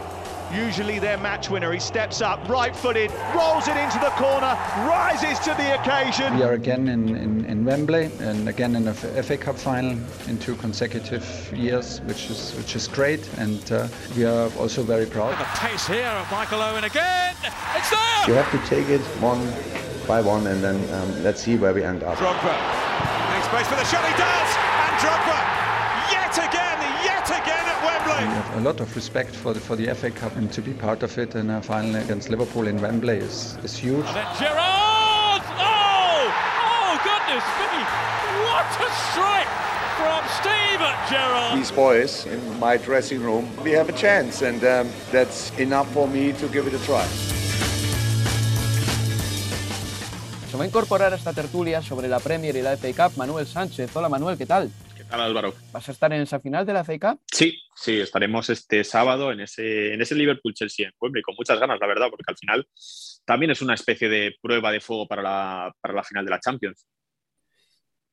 [0.53, 1.71] Usually their match winner.
[1.71, 4.57] He steps up, right footed, rolls it into the corner,
[4.87, 6.35] rises to the occasion.
[6.37, 10.37] We are again in, in, in Wembley and again in a FA Cup final in
[10.39, 15.37] two consecutive years, which is which is great, and uh, we are also very proud.
[15.39, 17.35] The pace here of Michael Owen again.
[17.75, 18.27] It's there.
[18.27, 19.41] You have to take it one
[20.07, 22.17] by one, and then um, let's see where we end up.
[22.17, 22.55] Drogba
[23.33, 24.03] makes space for the shot.
[24.05, 24.49] He does,
[24.85, 25.58] and Drogba
[28.23, 31.17] a lot of respect for the, for the FA Cup and to be part of
[31.17, 34.05] it And a final against Liverpool in Wembley is, is huge.
[34.05, 35.43] And then Gerrard!
[35.57, 36.31] Oh!
[36.59, 37.83] Oh, goodness me!
[38.45, 39.47] What a strike!
[39.99, 41.57] From Steven Gerrard.
[41.57, 46.07] These boys in my dressing room, we have a chance, and um, that's enough for
[46.07, 47.05] me to give it a try.
[50.49, 53.45] Se va a incorporar a esta tertulia sobre la Premier y la FA Cup Manuel
[53.45, 53.93] Sánchez.
[53.93, 54.71] Hola Manuel, ¿qué tal?
[55.11, 55.53] Álvaro.
[55.71, 59.41] ¿Vas a estar en esa final de la FA Sí, sí, estaremos este sábado en
[59.41, 62.67] ese, en ese Liverpool-Chelsea en Wembley, con muchas ganas, la verdad, porque al final
[63.25, 66.39] también es una especie de prueba de fuego para la, para la final de la
[66.39, 66.85] Champions.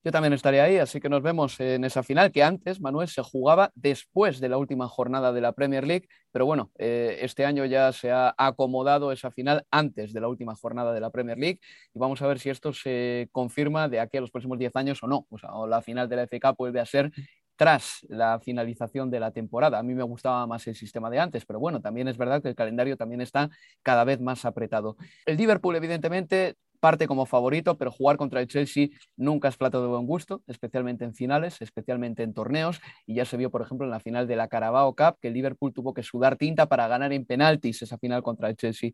[0.07, 3.23] Yo también estaría ahí, así que nos vemos en esa final que antes, Manuel, se
[3.25, 7.65] jugaba después de la última jornada de la Premier League, pero bueno, eh, este año
[7.65, 11.59] ya se ha acomodado esa final antes de la última jornada de la Premier League
[11.93, 15.03] y vamos a ver si esto se confirma de aquí a los próximos 10 años
[15.03, 15.27] o no.
[15.29, 17.11] O sea, la final de la FK vuelve a ser
[17.57, 19.81] tras la finalización de la temporada.
[19.81, 22.49] A mí me gustaba más el sistema de antes, pero bueno, también es verdad que
[22.49, 23.51] el calendario también está
[23.83, 24.97] cada vez más apretado.
[25.25, 26.55] El Liverpool, evidentemente,
[26.87, 31.05] parte como favorito, pero jugar contra el Chelsea nunca es plato de buen gusto, especialmente
[31.05, 32.81] en finales, especialmente en torneos.
[33.07, 35.35] Y ya se vio, por ejemplo, en la final de la Carabao Cup, que el
[35.35, 38.93] Liverpool tuvo que sudar tinta para ganar en penaltis esa final contra el Chelsea.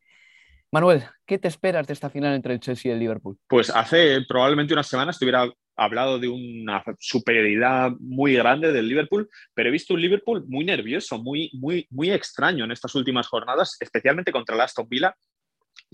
[0.71, 3.37] Manuel, ¿qué te esperas de esta final entre el Chelsea y el Liverpool?
[3.47, 9.29] Pues hace probablemente unas semanas te hubiera hablado de una superioridad muy grande del Liverpool,
[9.53, 13.77] pero he visto un Liverpool muy nervioso, muy, muy, muy extraño en estas últimas jornadas,
[13.81, 15.15] especialmente contra el Aston Villa,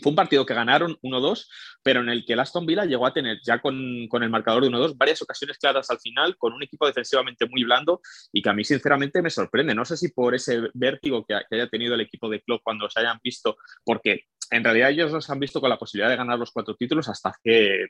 [0.00, 1.48] fue un partido que ganaron 1-2,
[1.82, 4.70] pero en el que el Aston Villa llegó a tener ya con, el marcador de
[4.70, 8.00] 1-2 varias ocasiones claras al final, con un equipo defensivamente muy blando
[8.32, 9.74] y que a mí sinceramente me sorprende.
[9.74, 13.00] No sé si por ese vértigo que, haya tenido el equipo de club cuando se
[13.00, 16.52] hayan visto, porque en realidad ellos los han visto con la posibilidad de ganar los
[16.52, 17.86] cuatro títulos hasta que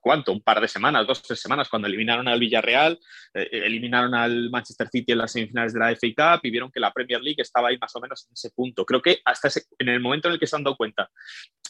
[0.00, 0.32] ¿cuánto?
[0.32, 2.98] Un par de semanas, dos, tres semanas, cuando eliminaron al Villarreal,
[3.34, 6.80] eh, eliminaron al Manchester City en las semifinales de la FA Cup y vieron que
[6.80, 8.84] la Premier League estaba ahí más o menos en ese punto.
[8.84, 11.10] Creo que hasta en el momento en el que se han dado cuenta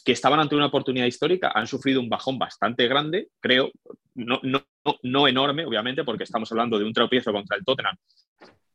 [0.04, 3.72] que estaban ante una oportunidad histórica, han sufrido un bajón bastante grande, creo,
[4.14, 4.64] no, no,
[5.02, 7.96] no enorme, obviamente, porque estamos hablando de un tropiezo contra el Tottenham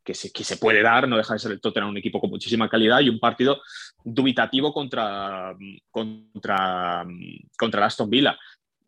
[0.03, 2.29] que se, que se, puede dar, no deja de ser el Tottenham un equipo con
[2.29, 3.61] muchísima calidad y un partido
[4.03, 5.55] dubitativo contra,
[5.89, 7.05] contra,
[7.57, 8.37] contra Aston Villa.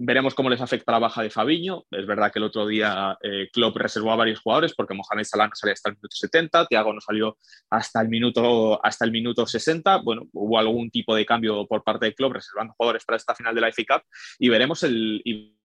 [0.05, 1.85] Veremos cómo les afecta la baja de Fabiño.
[1.89, 5.47] Es verdad que el otro día eh, Klopp reservó a varios jugadores porque Mohamed Salah
[5.47, 7.37] no hasta el minuto 70, Thiago no salió
[7.69, 10.01] hasta el minuto, hasta el minuto 60.
[10.03, 13.55] Bueno, hubo algún tipo de cambio por parte de Klopp reservando jugadores para esta final
[13.55, 14.03] de la FA Cup
[14.39, 15.21] y veremos el,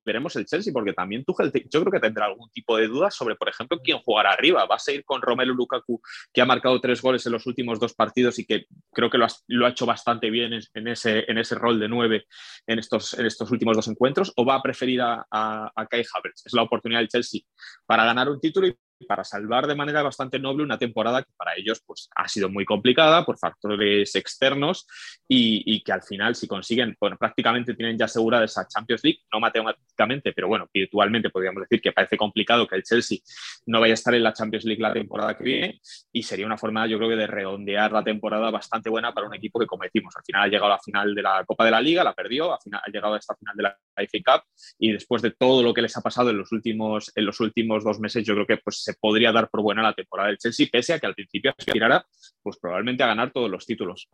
[0.08, 3.36] veremos el Chelsea, porque también Tuchel yo creo que tendrá algún tipo de dudas sobre,
[3.36, 4.64] por ejemplo, quién jugará arriba.
[4.64, 6.00] ¿Va a seguir con Romelu Lukaku,
[6.32, 9.66] que ha marcado tres goles en los últimos dos partidos y que creo que lo
[9.66, 12.26] ha, hecho bastante bien en, ese, en ese rol de nueve
[12.66, 14.32] en estos, en estos últimos dos encuentros?
[14.36, 16.46] ¿O va a preferir a, a, Kai Havertz?
[16.46, 17.42] Es la oportunidad del Chelsea
[17.86, 21.56] para ganar un título y para salvar de manera bastante noble una temporada que para
[21.56, 24.86] ellos pues, ha sido muy complicada por factores externos
[25.28, 29.40] y, que al final si consiguen, bueno, prácticamente tienen ya asegurada esa Champions League, no
[29.40, 33.18] matemáticamente, pero bueno, virtualmente podríamos decir que parece complicado que el Chelsea
[33.66, 35.80] no vaya a estar en la Champions League la temporada que viene
[36.12, 39.34] y sería una forma yo creo que de redondear la temporada bastante buena para un
[39.34, 41.70] equipo que como decimos, al final ha llegado a la final de la Copa de
[41.70, 44.44] la Liga, la perdió, al final ha llegado a esta final de la FA Cup
[44.78, 47.84] y después de todo lo que les ha pasado en los últimos, en los últimos
[47.84, 50.66] dos meses yo creo que pues se podría dar por buena la temporada del Chelsea,
[50.72, 52.06] pese a que al principio aspirara
[52.42, 54.08] pues probablemente a ganar todos los títulos.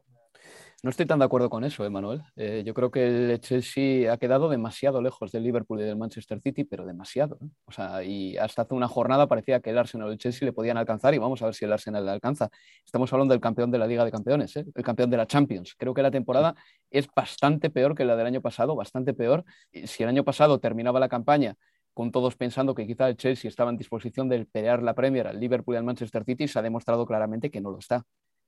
[0.83, 2.23] No estoy tan de acuerdo con eso, Emanuel.
[2.37, 6.41] ¿eh, yo creo que el Chelsea ha quedado demasiado lejos del Liverpool y del Manchester
[6.43, 7.39] City, pero demasiado.
[7.65, 10.53] O sea, y hasta hace una jornada parecía que el Arsenal y el Chelsea le
[10.53, 12.51] podían alcanzar y vamos a ver si el Arsenal le alcanza.
[12.85, 14.67] Estamos hablando del campeón de la Liga de Campeones, ¿eh?
[14.75, 15.75] el campeón de la Champions.
[15.79, 16.55] Creo que la temporada
[16.91, 19.45] es bastante peor que la del año pasado, bastante peor.
[19.85, 21.57] Si el año pasado terminaba la campaña
[21.95, 25.41] con todos pensando que quizá el Chelsea estaba en disposición de pelear la Premier al
[25.41, 28.05] Liverpool y al Manchester City, se ha demostrado claramente que no lo está.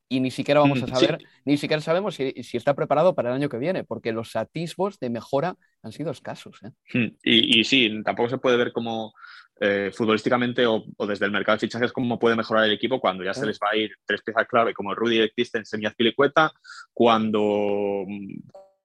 [0.08, 3.36] Y ni siquiera vamos a mm, saber, ni siquiera sabemos si, está preparado para el
[3.36, 6.60] año que viene, porque los atisbos de mejora han sido escasos.
[6.62, 6.98] ¿eh?
[6.98, 9.14] Mm, y, sí, tampoco se puede ver como
[9.60, 13.34] eh, futbolísticamente o, desde el mercado de fichajes cómo puede mejorar el equipo cuando ya
[13.34, 16.52] se les va a ir tres piezas clave como Rudy Christensen y Azpilicueta,
[16.92, 18.04] cuando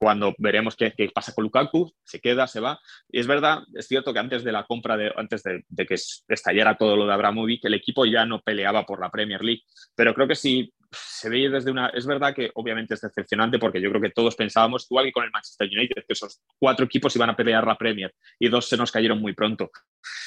[0.01, 2.79] cuando veremos qué, pasa con Lukaku, se queda, se va.
[3.07, 6.75] Y es verdad, es cierto que antes de la compra, de, antes de, que estallara
[6.75, 9.61] todo lo de Abramovic, el equipo ya no peleaba por la Premier League.
[9.93, 11.89] Pero creo que si se ve desde una...
[11.89, 15.23] Es verdad que obviamente es decepcionante porque yo creo que todos pensábamos, igual que con
[15.23, 18.77] el Manchester United, que esos cuatro equipos iban a pelear la Premier y dos se
[18.77, 19.69] nos cayeron muy pronto.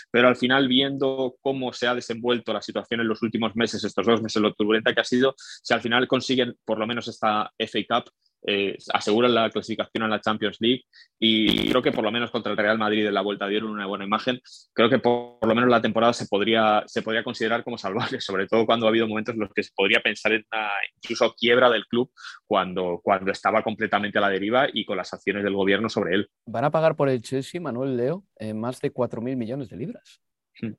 [0.08, 4.06] Pero al final, viendo cómo se ha desenvuelto la situación en los últimos meses, estos
[4.06, 7.52] dos meses, lo turbulenta que ha sido, si al final consiguen por lo menos esta
[7.58, 8.12] FA Cup,
[8.46, 10.83] eh, aseguran la clasificación a la Champions League
[11.18, 13.87] y creo que por lo menos contra el Real Madrid en la vuelta dieron una
[13.87, 14.40] buena imagen.
[14.72, 18.46] Creo que por, lo menos la temporada se podría, se podría considerar como salvable, sobre
[18.46, 20.68] todo cuando ha habido momentos en los que se podría pensar en una
[21.02, 22.11] incluso quiebra del club
[22.46, 26.28] cuando, cuando estaba completamente a la deriva y con las acciones del gobierno sobre él.
[26.46, 30.20] Van a pagar por el Chelsea, Manuel Leo, eh, más de 4.000 millones de libras.
[30.61, 30.72] Hmm.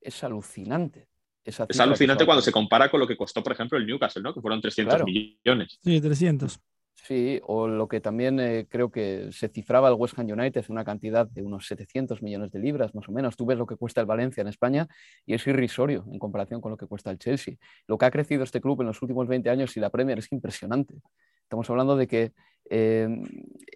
[0.00, 1.08] Es alucinante.
[1.44, 4.32] Es alucinante cuando se compara con lo que costó, por ejemplo, el Newcastle, ¿no?
[4.32, 5.78] que fueron 300 millones.
[5.82, 6.58] Sí, 300.
[6.96, 10.84] Sí, o lo que también eh, creo que se cifraba el West Ham United, una
[10.84, 13.36] cantidad de unos 700 millones de libras, más o menos.
[13.36, 14.88] Tú ves lo que cuesta el Valencia en España
[15.26, 17.56] y es irrisorio en comparación con lo que cuesta el Chelsea.
[17.88, 20.32] Lo que ha crecido este club en los últimos 20 años y la Premier es
[20.32, 20.94] impresionante.
[21.42, 22.32] Estamos hablando de que
[22.70, 23.08] eh,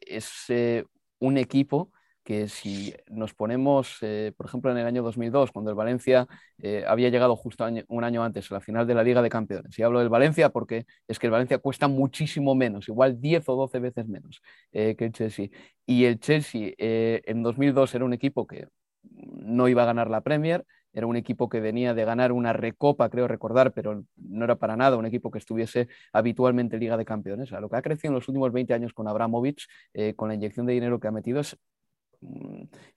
[0.07, 0.85] es eh,
[1.19, 1.93] un equipo
[2.29, 6.27] que si nos ponemos, eh, por ejemplo, en el año 2002, cuando el Valencia
[6.59, 9.79] eh, había llegado justo un año antes a la final de la Liga de Campeones,
[9.79, 13.57] y hablo del Valencia porque es que el Valencia cuesta muchísimo menos, igual 10 o
[13.57, 15.49] 12 veces menos que el Chelsea,
[15.87, 18.69] y el Chelsea en 2002 era un equipo que
[19.03, 23.09] no iba a ganar la Premier, era un equipo que venía de ganar una recopa,
[23.09, 27.07] creo recordar, pero no era para nada un equipo que estuviese habitualmente en Liga de
[27.07, 27.51] Campeones.
[27.53, 30.67] lo que ha crecido en los últimos 20 años con Abramovich, eh, con la inyección
[30.67, 31.57] de dinero que ha metido, es,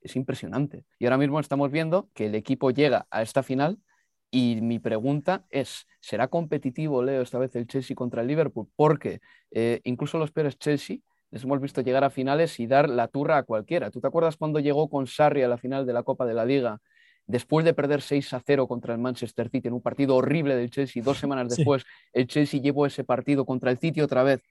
[0.01, 0.85] es impresionante.
[0.99, 3.79] Y ahora mismo estamos viendo que el equipo llega a esta final
[4.31, 8.67] y mi pregunta es, ¿será competitivo, Leo, esta vez el Chelsea contra el Liverpool?
[8.75, 9.19] Porque
[9.51, 10.97] eh, incluso los peores Chelsea
[11.31, 13.91] les hemos visto llegar a finales y dar la turra a cualquiera.
[13.91, 16.45] ¿Tú te acuerdas cuando llegó con Sarri a la final de la Copa de la
[16.45, 16.79] Liga
[17.25, 20.69] después de perder 6 a 0 contra el Manchester City en un partido horrible del
[20.69, 24.41] Chelsea, dos semanas después el Chelsea llevó ese partido contra el City otra vez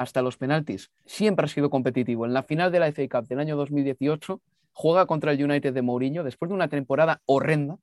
[0.00, 0.90] hasta los penaltis.
[1.04, 2.24] Siempre ha sido competitivo.
[2.24, 4.40] En la final de la FA Cup del año 2018
[4.72, 7.76] juega contra el United de Mourinho después de una temporada horrenda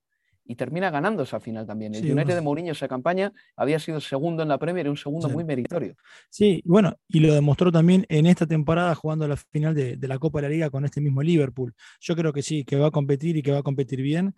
[0.43, 1.93] y termina ganando esa final también.
[1.93, 5.43] El United de Mourinho esa campaña había sido segundo en la Premier un segundo muy
[5.43, 5.95] meritorio.
[6.31, 10.39] Sí, bueno, y lo demostró también en esta temporada jugando la final de, la Copa
[10.39, 11.75] de la Liga con este mismo Liverpool.
[11.99, 14.33] Yo creo que sí, que va a competir y que va a competir bien.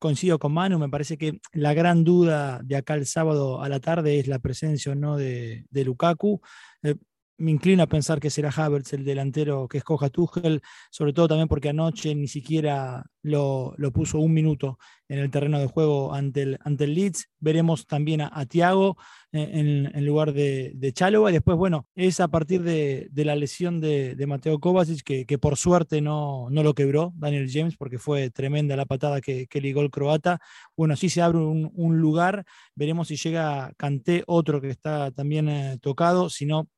[0.00, 3.78] Coincido con Manu, me parece que la gran duda de acá el sábado a la
[3.78, 6.40] tarde es la presencia o no de, Lukaku.
[6.82, 6.96] Eh,
[7.42, 11.48] me inclino a pensar que será Havertz el delantero que escoja Tuchel, sobre todo también
[11.48, 14.78] porque anoche ni siquiera lo, puso un minuto
[15.08, 17.30] en el terreno de juego ante el, ante el Leeds.
[17.40, 18.96] Veremos también a, Thiago
[19.32, 21.30] eh, en, lugar de, de Chalova.
[21.30, 26.00] Y después, bueno, es a partir de, la lesión de, Mateo Kovacic, que, por suerte
[26.00, 30.40] no, no, lo quebró Daniel James, porque fue tremenda la patada que, ligó el croata.
[30.76, 32.44] Bueno, sí se abre un, lugar.
[32.76, 36.30] Veremos si llega Canté, otro que está también eh, tocado.
[36.30, 36.68] Si no,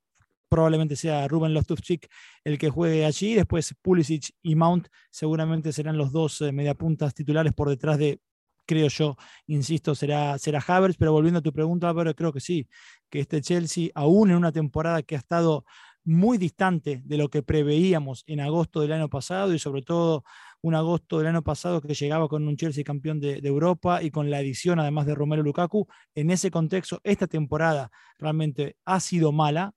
[0.55, 2.09] probablemente sea Ruben Loftus-Cheek
[2.45, 3.35] el que juegue allí.
[3.35, 8.21] Después Pulisic y Mount seguramente serán los dos eh, mediapuntas titulares por detrás de,
[8.65, 9.17] creo yo,
[9.49, 10.97] insisto, será, será Havertz.
[10.97, 12.69] Pero volviendo a tu pregunta, Álvaro, creo que sí,
[13.11, 15.65] que este Chelsea, aún en una temporada que ha estado
[16.05, 20.23] muy distante de lo que preveíamos en agosto del año pasado y sobre todo
[20.61, 24.11] un agosto del año pasado que llegaba con un Chelsea campeón de, de, Europa y
[24.13, 25.89] con la edición además de Romero Lukaku.
[26.15, 29.75] En ese contexto, esta temporada realmente ha sido mala,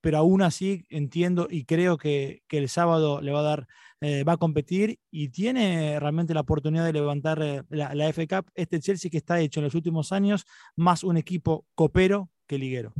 [0.00, 3.66] pero aún así entiendo y creo que, el sábado le va a dar,
[4.00, 8.26] eh, va a competir y tiene realmente la oportunidad de levantar eh, la, la F
[8.26, 8.50] Cup.
[8.54, 12.94] Este Chelsea que está hecho en los últimos años, más un equipo copero que liguero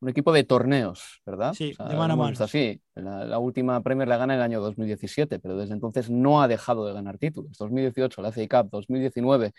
[0.00, 1.54] un equipo de torneos, ¿verdad?
[1.54, 2.36] Sí, de mano a mano.
[2.38, 2.80] Así.
[2.94, 6.48] La, la, última Premier la gana en el año 2017, pero desde entonces no ha
[6.48, 7.56] dejado de ganar títulos.
[7.58, 9.52] 2018, la FA Cup, 2019,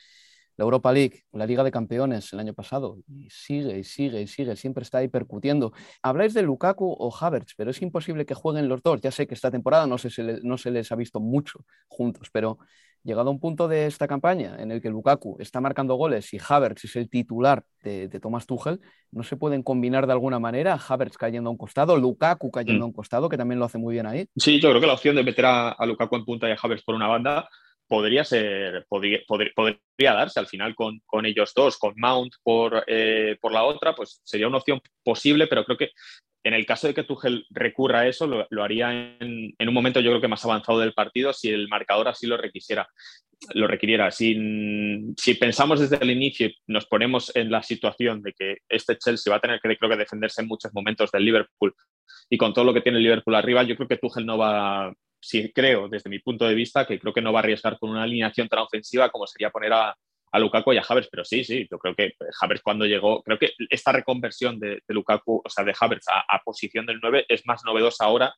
[0.58, 4.28] la Europa League, la Liga de Campeones el año pasado, y sigue y sigue y
[4.28, 5.72] sigue, siempre está ahí percutiendo.
[6.02, 9.00] Habláis de Lukaku o Havertz, pero es imposible que jueguen los dos.
[9.02, 10.10] Ya sé que esta temporada no, se,
[10.44, 12.58] no se les ha visto mucho juntos, pero
[13.04, 16.40] llegado a un punto de esta campaña en el que Lukaku está marcando goles y
[16.46, 18.82] Havertz es el titular de, de Thomas Tuchel,
[19.12, 20.78] ¿no se pueden combinar de alguna manera?
[20.90, 22.84] Havertz cayendo a un costado, Lukaku cayendo mm.
[22.84, 24.28] a un costado, que también lo hace muy bien ahí.
[24.36, 26.58] Sí, yo creo que la opción de meter a, a Lukaku en punta y a
[26.62, 27.48] Havertz por una banda
[27.88, 33.38] podría ser, podría, podría darse al final con, con, ellos dos, con Mount por, eh,
[33.42, 35.92] por la otra, pues sería una opción posible, pero creo que
[36.48, 40.12] en el caso de que Tuchel recurra a eso, lo, haría en, un momento yo
[40.12, 42.88] creo que más avanzado del partido si el marcador así lo requisiera.
[43.54, 44.10] Lo requiriera.
[44.12, 48.98] Si, si pensamos desde el inicio y nos ponemos en la situación de que este
[48.98, 51.76] Chelsea va a tener que, creo que defenderse en muchos momentos del Liverpool
[52.30, 54.94] y con todo lo que tiene el Liverpool arriba, yo creo que Tuchel no va,
[55.28, 57.90] sí creo, desde mi punto de vista, que creo que no va a arriesgar con
[57.90, 59.96] una alineación tan ofensiva como sería poner a,
[60.32, 63.38] a Lukaku y a Havertz, pero sí, sí, yo creo que Havertz cuando llegó, creo
[63.38, 67.64] que esta reconversión de, Lukaku, o sea, de Havertz a, posición del 9 es más
[67.66, 68.34] novedosa ahora,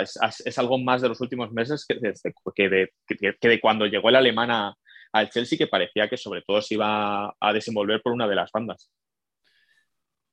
[0.00, 1.98] es, algo más de los últimos meses que,
[2.54, 4.74] que, de, que de, cuando llegó el alemán
[5.12, 8.50] al Chelsea, que parecía que sobre todo se iba a desenvolver por una de las
[8.52, 8.90] bandas.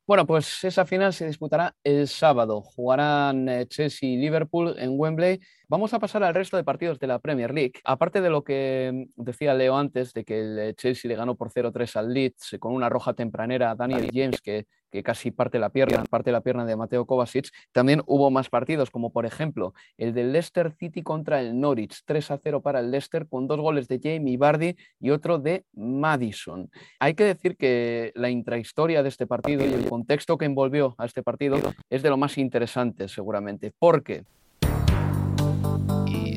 [0.09, 2.61] Bueno, pues esa final se disputará el sábado.
[2.61, 5.39] Jugarán eh, Chelsea y Liverpool en Wembley.
[5.67, 7.73] Vamos a pasar al resto de partidos de la Premier League.
[7.83, 11.35] Aparte de lo que mm, decía Leo antes, de que el eh, Chelsea le ganó
[11.35, 15.59] por 0-3 al Leeds con una roja tempranera a Daniel James, que que casi parte
[15.59, 17.49] la pierna, parte la pierna de Mateo Kovacic.
[17.71, 22.31] También hubo más partidos, como por ejemplo el del Leicester City contra el Norwich, 3
[22.31, 26.69] a 0 para el Leicester, con dos goles de Jamie Vardy y otro de Madison.
[26.99, 31.05] Hay que decir que la intrahistoria de este partido y el contexto que envolvió a
[31.05, 31.57] este partido
[31.89, 34.23] es de lo más interesante, seguramente, porque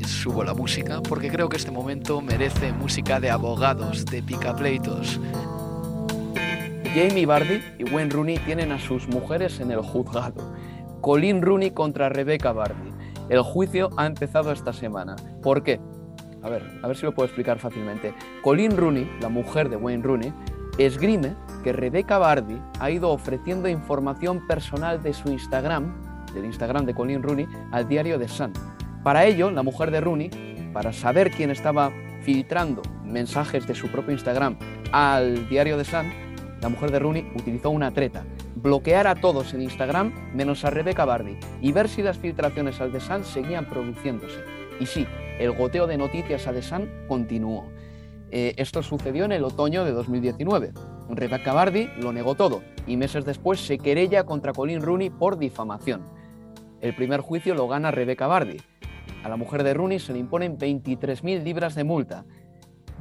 [0.03, 5.19] subo la música porque creo que este momento merece música de abogados, de picapleitos.
[6.93, 10.53] Jamie Vardy y Wayne Rooney tienen a sus mujeres en el juzgado.
[11.01, 12.91] Colin Rooney contra Rebecca Vardy.
[13.29, 15.15] El juicio ha empezado esta semana.
[15.41, 15.79] ¿Por qué?
[16.43, 18.13] A ver, a ver si lo puedo explicar fácilmente.
[18.43, 20.33] Colin Rooney, la mujer de Wayne Rooney,
[20.77, 25.95] esgrime que Rebecca Bardi ha ido ofreciendo información personal de su Instagram,
[26.35, 28.53] del Instagram de Colin Rooney, al diario The Sun.
[29.03, 30.29] Para ello, la mujer de Rooney,
[30.73, 31.91] para saber quién estaba
[32.21, 34.57] filtrando mensajes de su propio Instagram
[34.91, 36.32] al diario The Sun,
[36.63, 38.23] la mujer de Rooney utilizó una treta,
[38.55, 42.93] bloquear a todos en Instagram menos a Rebecca Bardi y ver si las filtraciones al
[42.93, 44.39] The Sun seguían produciéndose.
[44.79, 45.05] Y sí,
[45.39, 47.65] el goteo de noticias a The Sun continuó.
[48.31, 50.71] Eh, esto sucedió en el otoño de 2019.
[51.09, 56.01] Rebecca Bardi lo negó todo y meses después se querella contra Colin Rooney por difamación.
[56.79, 58.61] El primer juicio lo gana Rebecca Bardi.
[59.25, 62.23] A la mujer de Rooney se le imponen 23.000 libras de multa.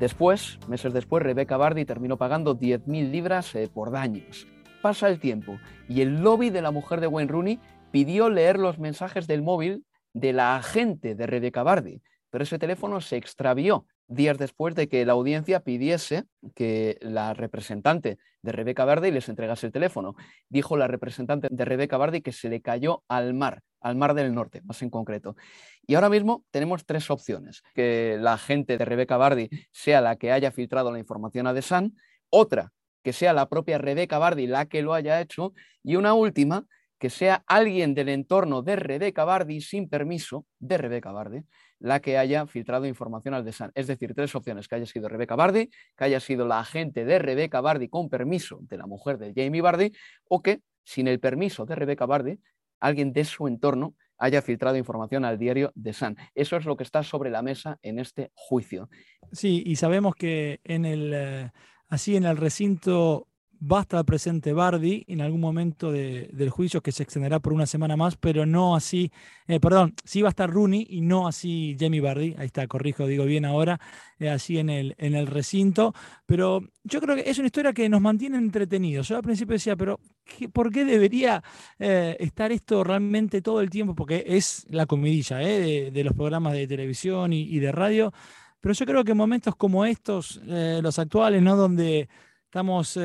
[0.02, 4.48] Después, meses después, Rebecca Bardi terminó pagando 10.000 libras eh, por daños.
[4.82, 7.60] Pasa el tiempo y el lobby de la mujer de Wayne Rooney
[7.92, 13.00] pidió leer los mensajes del móvil de la agente de Rebecca Bardi, pero ese teléfono
[13.00, 16.24] se extravió días después de que la audiencia pidiese
[16.56, 20.16] que la representante de Rebeca Bardi les entregase el teléfono.
[20.48, 24.34] Dijo la representante de Rebeca Bardi que se le cayó al mar, al mar del
[24.34, 25.36] norte, más en concreto.
[25.86, 27.62] Y ahora mismo tenemos tres opciones.
[27.74, 31.90] Que la gente de Rebeca Bardi sea la que haya filtrado la información a The
[32.30, 32.72] otra,
[33.02, 35.52] que sea la propia Rebeca Bardi la que lo haya hecho,
[35.82, 36.66] y una última,
[36.98, 41.44] que sea alguien del entorno de Rebeca Bardi sin permiso de Rebeca Bardi
[41.82, 43.72] la que haya filtrado información al Sun.
[43.74, 47.18] Es decir, tres opciones, que haya sido Rebeca Bardi, que haya sido la agente de
[47.18, 49.92] Rebeca Bardi con permiso de la mujer de Jamie Bardi,
[50.28, 52.38] o que, sin el permiso de Rebeca Bardi,
[52.82, 56.16] alguien de su entorno haya filtrado información al diario The Sun.
[56.34, 58.88] Eso es lo que está sobre la mesa en este juicio.
[59.32, 61.50] Sí, y sabemos que en el, eh,
[61.88, 63.28] así en el recinto
[63.62, 67.66] va a estar presente Bardi en algún momento del juicio que se extenderá por una
[67.66, 69.12] semana más, pero no así,
[69.46, 73.06] eh, perdón, sí va a estar Rooney y no así Jamie Bardi, ahí está, corrijo,
[73.06, 73.80] digo bien ahora,
[74.18, 75.94] eh, así en el, en el recinto,
[76.26, 79.08] pero yo creo que es una historia que nos mantiene entretenidos.
[79.08, 80.00] Yo al principio decía, pero
[80.52, 81.42] ¿por qué debería
[81.78, 83.94] eh, estar esto realmente todo el tiempo?
[83.94, 88.12] Porque es la comidilla de, los programas de televisión y, y, de radio,
[88.60, 91.56] pero yo creo que en momentos como estos, los actuales, ¿no?
[91.56, 92.08] Donde
[92.44, 92.98] estamos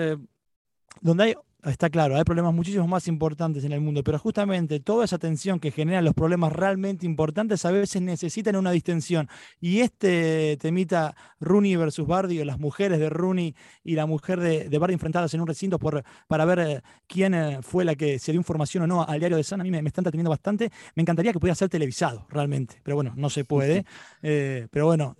[1.01, 5.05] donde hay está claro, hay problemas muchísimo más importantes en el mundo, pero justamente toda
[5.05, 9.27] esa tensión que generan los problemas realmente importantes a veces necesitan una distensión.
[9.59, 14.69] Y este temita Rooney versus Bardi, o las mujeres de Rooney y la mujer de,
[14.69, 18.19] de Bardi enfrentadas en un recinto por, para ver eh, quién eh, fue la que
[18.19, 20.71] se dio información o no al diario de San, a mí me, están entreteniendo bastante.
[20.95, 23.85] Me encantaría que pudiera ser televisado, realmente, pero bueno, no se puede.
[24.21, 25.15] Eh, pero bueno,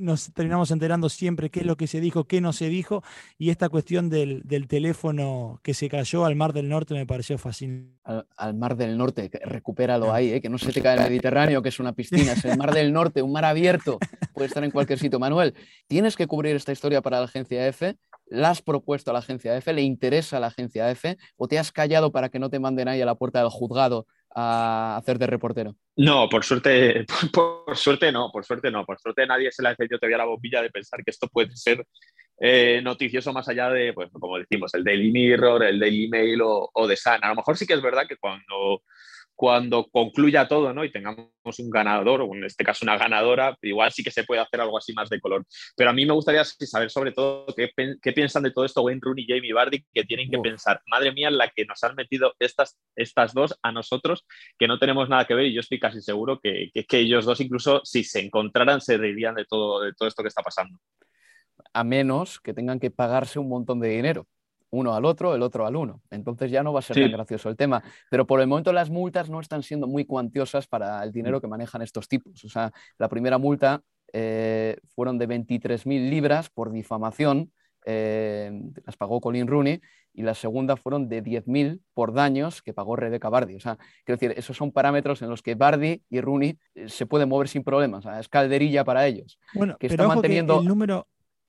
[0.00, 3.02] nos terminamos enterando siempre qué es lo que se dijo, qué no se dijo,
[3.38, 7.38] y esta cuestión del, del teléfono que se cayó al Mar del Norte me pareció
[7.38, 7.94] fascinante.
[8.36, 10.40] Al, Mar del Norte, recupéralo ahí, ¿eh?
[10.40, 12.92] que no se te cae el Mediterráneo, que es una piscina, es el Mar del
[12.92, 13.98] Norte, un mar abierto,
[14.32, 15.18] puede estar en cualquier sitio.
[15.18, 15.54] Manuel,
[15.86, 17.96] tienes que cubrir esta historia para la agencia F,
[18.26, 19.72] ¿la has propuesto a la agencia F?
[19.72, 21.16] ¿Le interesa a la agencia F?
[21.36, 24.06] ¿O te has callado para que no te manden ahí a la puerta del juzgado
[24.34, 25.76] a hacer de reportero?
[25.96, 29.70] No, por suerte, por, suerte no, por suerte no, por suerte nadie se le ha
[29.72, 31.86] encendido todavía la bombilla de pensar que esto puede ser
[32.38, 36.70] eh, noticioso más allá de, pues, como decimos, el Daily Mirror, el Daily Mail o,
[36.72, 37.18] o The Sun.
[37.22, 38.82] A lo mejor sí que es verdad que cuando,
[39.36, 40.82] cuando concluya todo ¿no?
[40.82, 41.28] y tengamos
[41.58, 44.78] un ganador, o en este caso una ganadora, igual sí que se puede hacer algo
[44.78, 45.44] así más de color.
[45.76, 47.70] Pero a mí me gustaría saber sobre todo qué,
[48.02, 51.12] qué piensan de todo esto Wayne Rooney y Jamie Vardy, que tienen que pensar, madre
[51.12, 54.26] mía, la que nos han metido estas, estas dos a nosotros,
[54.58, 57.26] que no tenemos nada que ver y yo estoy casi seguro que, que, que ellos
[57.26, 60.78] dos incluso si se encontraran se reirían de todo, de todo esto que está pasando
[61.76, 64.26] a menos que tengan que pagarse un montón de dinero,
[64.70, 66.00] uno al otro, el otro al uno.
[66.10, 67.82] Entonces ya no va a ser tan gracioso el tema.
[68.10, 71.48] Pero por el momento las multas no están siendo muy cuantiosas para el dinero que
[71.48, 72.42] manejan estos tipos.
[72.44, 77.52] O sea, la primera multa eh, fueron de 23.000 libras por difamación,
[77.84, 78.50] eh,
[78.86, 79.82] las pagó Colin Rooney,
[80.14, 83.54] y la segunda fueron de 10.000 por daños que pagó Rebecca Bardi.
[83.54, 87.04] O sea, quiero decir, esos son parámetros en los que Bardi y Rooney eh, se
[87.04, 88.06] pueden mover sin problemas.
[88.18, 89.38] es calderilla para ellos.
[89.52, 90.60] Bueno, que está manteniendo...
[90.60, 91.06] el número,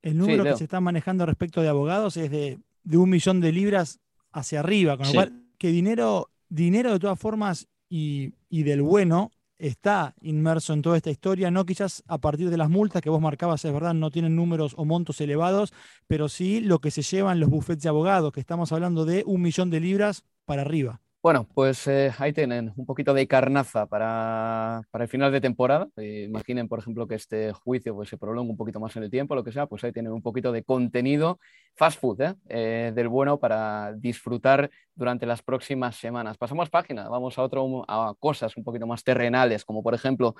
[0.07, 2.59] el número que se está manejando respecto de abogados es de,
[2.91, 3.99] un millón de libras
[4.31, 10.13] hacia arriba, con lo cual que dinero, dinero de todas formas y, del bueno está
[10.21, 13.65] inmerso en toda esta historia, no quizás a partir de las multas que vos marcabas,
[13.65, 15.73] es verdad, no tienen números o montos elevados,
[16.05, 19.41] pero sí lo que se llevan los bufetes de abogados, que estamos hablando de un
[19.41, 21.01] millón de libras para arriba.
[21.21, 25.89] Bueno, pues eh, ahí tienen un poquito de carnaza para, el final de temporada.
[25.97, 29.09] Eh, imaginen, por ejemplo, que este juicio pues, se prolongue un poquito más en el
[29.09, 31.39] tiempo, lo que sea, pues ahí tienen un poquito de contenido
[31.75, 32.91] fast food ¿eh?
[32.95, 36.37] del bueno para disfrutar durante las próximas semanas.
[36.37, 40.35] Pasamos página, vamos a, otro, a cosas un poquito más terrenales, como por ejemplo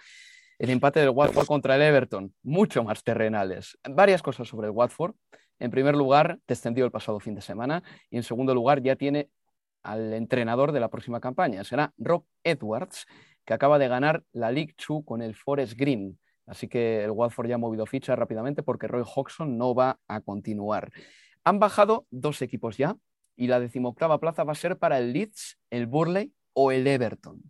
[0.60, 3.78] el empate del Watford contra el Everton, mucho más terrenales.
[3.90, 5.16] Varias cosas sobre el Watford.
[5.60, 9.30] En primer lugar, descendió el pasado fin de semana y en segundo lugar ya tiene
[9.88, 11.64] al entrenador de la próxima campaña.
[11.64, 13.08] Será Rob Edwards,
[13.46, 16.20] que acaba de ganar la League Two con el Forest Green.
[16.46, 20.20] Así que el Watford ya ha movido ficha rápidamente porque Roy Hodgson no va a
[20.22, 20.92] continuar.
[21.46, 22.98] Han bajado dos equipos ya
[23.38, 27.42] y la decimoctava plaza va a ser para el Leeds, el Burley o el Everton.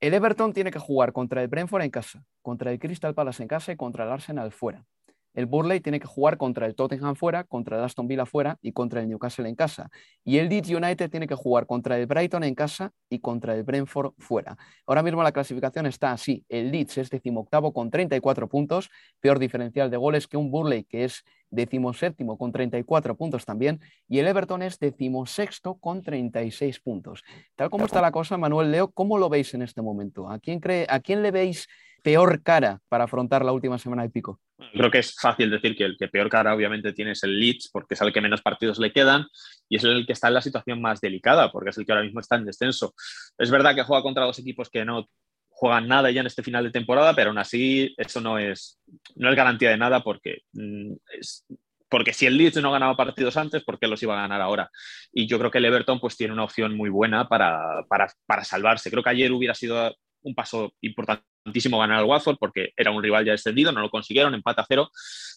[0.00, 3.48] El Everton tiene que jugar contra el Brentford en casa, contra el Crystal Palace en
[3.48, 4.86] casa y contra el Arsenal fuera
[5.34, 8.72] el Burley tiene que jugar contra el Tottenham fuera, contra el Aston Villa fuera y
[8.72, 9.90] contra el Newcastle en casa.
[10.24, 13.62] Y el Leeds United tiene que jugar contra el Brighton en casa y contra el
[13.62, 14.56] Brentford fuera.
[14.86, 16.44] Ahora mismo la clasificación está así.
[16.48, 21.04] El Leeds es decimoctavo con 34 puntos, peor diferencial de goles que un Burley que
[21.04, 27.22] es decimoséptimo con 34 puntos también, y el Everton es decimosexto con 36 puntos.
[27.54, 30.28] Tal como está la cosa, Manuel Leo, ¿cómo lo veis en este momento?
[30.30, 31.68] ¿A quién, cree, a quién le veis
[32.02, 34.40] peor cara para afrontar la última semana de pico?
[34.72, 37.70] Creo que es fácil decir que el que peor cara obviamente tiene es el Leeds,
[37.72, 39.26] porque es el que menos partidos le quedan
[39.68, 42.04] y es el que está en la situación más delicada, porque es el que ahora
[42.04, 42.94] mismo está en descenso.
[43.38, 45.08] Es verdad que juega contra dos equipos que no
[45.50, 48.80] juegan nada ya en este final de temporada, pero aún así eso no es,
[49.16, 50.94] no es garantía de nada porque mm,
[51.92, 54.70] porque si el Leeds no ganaba partidos antes, ¿por qué los iba a ganar ahora?
[55.12, 58.44] Y yo creo que el Everton pues tiene una opción muy buena para, para, para
[58.44, 58.90] salvarse.
[58.90, 60.74] Creo que ayer hubiera sido un paso
[61.42, 64.66] importantísimo ganar al Watford porque era un rival ya descendido, no lo consiguieron, empate a
[64.66, 64.90] cero,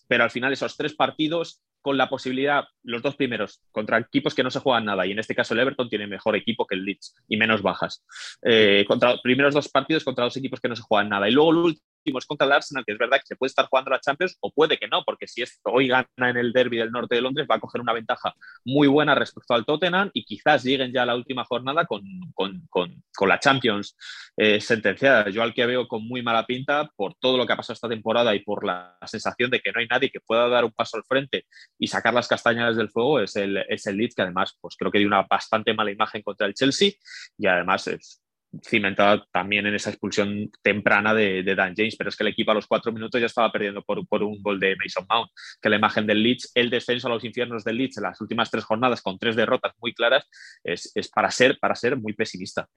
[0.08, 4.44] pero al final esos tres partidos con la posibilidad, los dos primeros, contra equipos que
[4.44, 6.84] no se juegan nada, y en este caso el Everton tiene mejor equipo que el
[6.84, 8.04] Leeds y menos bajas.
[8.42, 11.30] Eh, contra primeros dos partidos contra dos equipos que no se juegan nada.
[11.30, 11.86] Y luego el último
[12.28, 14.78] contra el Arsenal, que es verdad que se puede estar jugando la Champions o puede
[14.78, 17.56] que no, porque si esto hoy gana en el derby del norte de Londres, va
[17.56, 18.34] a coger una ventaja
[18.64, 22.04] muy buena respecto al Tottenham y quizás lleguen ya a la última jornada con,
[22.34, 23.96] con, con, con la Champions
[24.38, 25.30] eh, sentenciada.
[25.30, 28.36] Yo al que veo muy mala pinta por todo lo que ha pasado esta temporada
[28.36, 31.04] y por la sensación de que no hay nadie que pueda dar un paso al
[31.04, 31.46] frente
[31.80, 34.92] y sacar las castañas del fuego es el, es el Leeds, que además pues creo
[34.92, 36.92] que dio una bastante mala imagen contra el Chelsea
[37.38, 38.22] y además es,
[38.64, 42.54] cimentada también en esa expulsión temprana de, Dan James, pero es que el equipo a
[42.54, 45.30] los cuatro minutos ya estaba perdiendo por, un gol de Mason Mount,
[45.62, 48.52] que la imagen del Leeds, el descenso a los infiernos del Leeds en las últimas
[48.52, 50.28] tres jornadas con tres derrotas muy claras,
[50.64, 52.68] es, para, ser, para ser muy pesimista.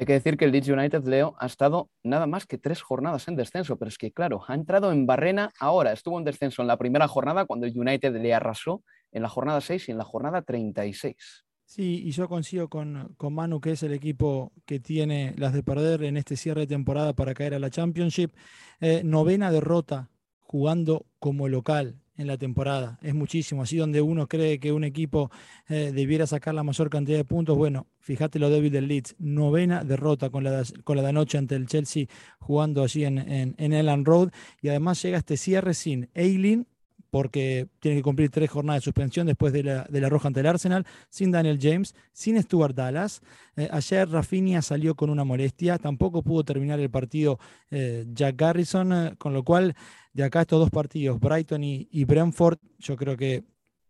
[0.00, 3.28] Hay que decir que el Leeds United, Leo, ha estado nada más que tres jornadas
[3.28, 5.92] en descenso, pero es que, claro, ha entrado en barrena ahora.
[5.92, 8.82] Estuvo en descenso en la primera jornada cuando el United le arrasó
[9.12, 11.44] en la jornada 6 y en la jornada 36.
[11.66, 15.62] Sí, y yo coincido con, con, Manu, que es el equipo que tiene las de
[15.62, 18.32] perder en este cierre de temporada para caer a la Championship.
[18.80, 22.98] Eh, novena derrota jugando como local en la temporada.
[23.02, 23.62] Es muchísimo.
[23.62, 25.30] Así donde uno cree que un equipo
[25.68, 27.56] eh, debiera sacar la mayor cantidad de puntos.
[27.56, 29.16] Bueno, fíjate lo débil del Leeds.
[29.18, 32.06] Novena derrota con la, con la de anoche ante el Chelsea
[32.38, 34.30] jugando allí en, en, en Road.
[34.60, 36.66] Y además llega este cierre sin Eileen
[37.10, 40.46] porque tiene que cumplir tres jornadas de suspensión después de la, de roja ante el
[40.46, 43.20] Arsenal, sin Daniel James, sin Stuart Dallas.
[43.56, 47.38] Eh, ayer Rafinha salió con una molestia, tampoco pudo terminar el partido
[47.70, 49.74] eh, Jack Garrison, eh, con lo cual
[50.12, 53.44] de acá estos dos partidos, Brighton y, Brentford, yo creo que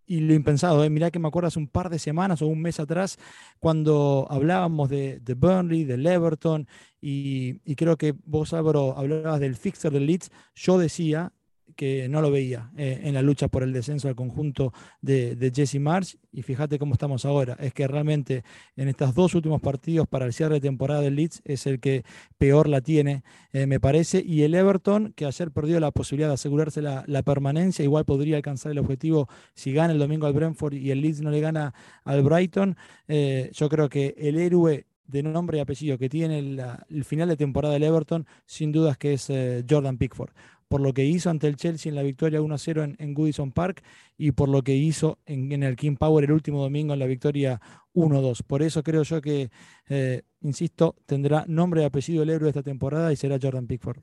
[0.06, 0.82] y lo impensado.
[0.82, 0.90] ¿eh?
[0.90, 3.16] Mirá que me acuerdo hace un par de semanas o un mes atrás
[3.60, 6.66] cuando hablábamos de, de Burnley, del Everton
[7.00, 10.30] y, y, creo que vos Álvaro hablabas del fixer del Leeds.
[10.56, 11.32] Yo decía
[11.76, 15.80] que no lo veía eh, en la lucha por el descenso al conjunto de, Jesse
[15.80, 16.16] March.
[16.32, 17.56] Y fíjate cómo estamos ahora.
[17.60, 18.44] Es que realmente
[18.76, 22.04] en estos dos últimos partidos para el cierre de temporada del Leeds es el que
[22.38, 24.22] peor la tiene, eh, me parece.
[24.24, 28.72] Y el Everton, que ayer perdió la posibilidad de asegurarse la, permanencia, igual podría alcanzar
[28.72, 32.22] el objetivo si gana el domingo al Brentford y el Leeds no le gana al
[32.22, 32.76] Brighton.
[33.08, 37.36] Eh, yo creo que el héroe de nombre y apellido que tiene el final de
[37.36, 39.30] temporada del Everton, sin dudas que es
[39.68, 40.30] Jordan Pickford
[40.70, 43.82] por lo que hizo ante el Chelsea en la victoria 1-0 en, Goodison Park
[44.16, 47.60] y por lo que hizo en, el King Power el último domingo en la victoria
[47.92, 48.44] 1-2.
[48.46, 49.50] Por eso creo yo que,
[49.88, 53.98] eh, insisto, tendrá nombre y apellido el héroe esta temporada y será Jordan Pickford.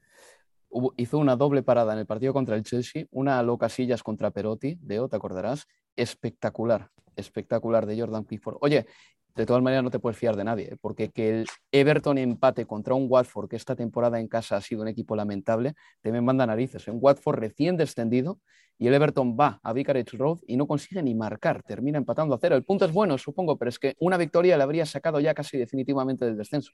[0.98, 4.78] hizo una doble parada en el partido contra el Chelsea, una a Locasillas contra Perotti,
[4.82, 8.58] Deo, te acordarás, espectacular, espectacular de Jordan Pickford.
[8.60, 8.88] Oye,
[9.38, 10.78] de todas maneras no te puedes fiar de nadie, ¿eh?
[10.82, 14.82] porque que el Everton empate contra un Watford, que esta temporada en casa ha sido
[14.82, 16.88] un equipo lamentable, te me manda narices.
[16.88, 18.40] Un Watford recién descendido
[18.80, 22.40] y el Everton va a Vicarage Road y no consigue ni marcar, termina empatando a
[22.42, 22.56] cero.
[22.56, 25.58] El punto es bueno, supongo, pero es que una victoria le habría sacado ya casi
[25.58, 26.72] definitivamente del descenso.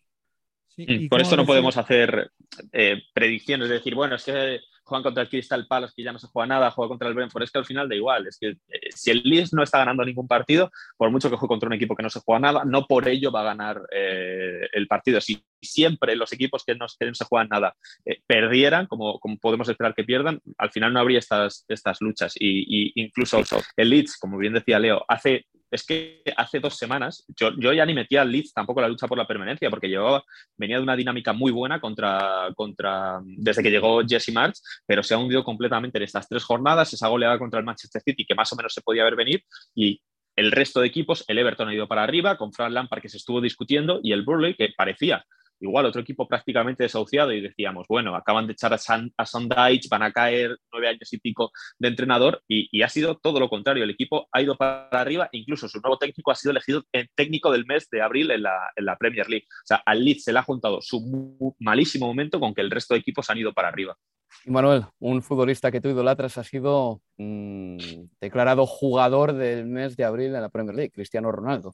[0.77, 2.31] Mm, por eso no podemos hacer
[2.71, 6.19] eh, predicciones, es decir, bueno, es que juegan contra el Crystal Palace, que ya no
[6.19, 8.47] se juega nada, juega contra el Brentford, es que al final da igual, es que
[8.47, 11.73] eh, si el Leeds no está ganando ningún partido, por mucho que juegue contra un
[11.73, 15.19] equipo que no se juega nada, no por ello va a ganar eh, el partido.
[15.21, 17.75] Si siempre los equipos que no, se juegan nada
[18.05, 22.33] eh, perdieran, como, podemos esperar que pierdan, al final no habría estas, estas luchas.
[22.37, 23.41] Y, y incluso
[23.77, 27.85] el Leeds, como bien decía Leo, hace es que hace dos semanas yo, yo, ya
[27.85, 30.23] ni metía al Leeds tampoco la lucha por la permanencia, porque llevaba,
[30.55, 35.15] venía de una dinámica muy buena contra, contra, desde que llegó Jesse March, pero se
[35.15, 38.53] ha hundido completamente en estas tres jornadas, esa goleada contra el Manchester City, que más
[38.53, 39.43] o menos se podía ver venir,
[39.73, 39.99] y
[40.35, 43.17] el resto de equipos, el Everton ha ido para arriba, con Frank Lampard que se
[43.17, 45.25] estuvo discutiendo, y el Burley, que parecía
[45.63, 49.11] igual otro equipo prácticamente desahuciado y decíamos, bueno, acaban de echar a, San,
[49.47, 53.83] van a caer nueve años y pico de entrenador y, ha sido todo lo contrario,
[53.83, 57.49] el equipo ha ido para arriba, incluso su nuevo técnico ha sido elegido en técnico
[57.51, 59.45] del mes de abril en la, Premier League.
[59.49, 62.93] O sea, al Leeds se le ha juntado su malísimo momento con que el resto
[62.93, 63.97] de equipos han ido para arriba.
[64.45, 67.77] Manuel, un futbolista que tú idolatras ha sido mm,
[68.19, 71.73] declarado jugador del mes de abril en la Premier League, Cristiano Ronaldo.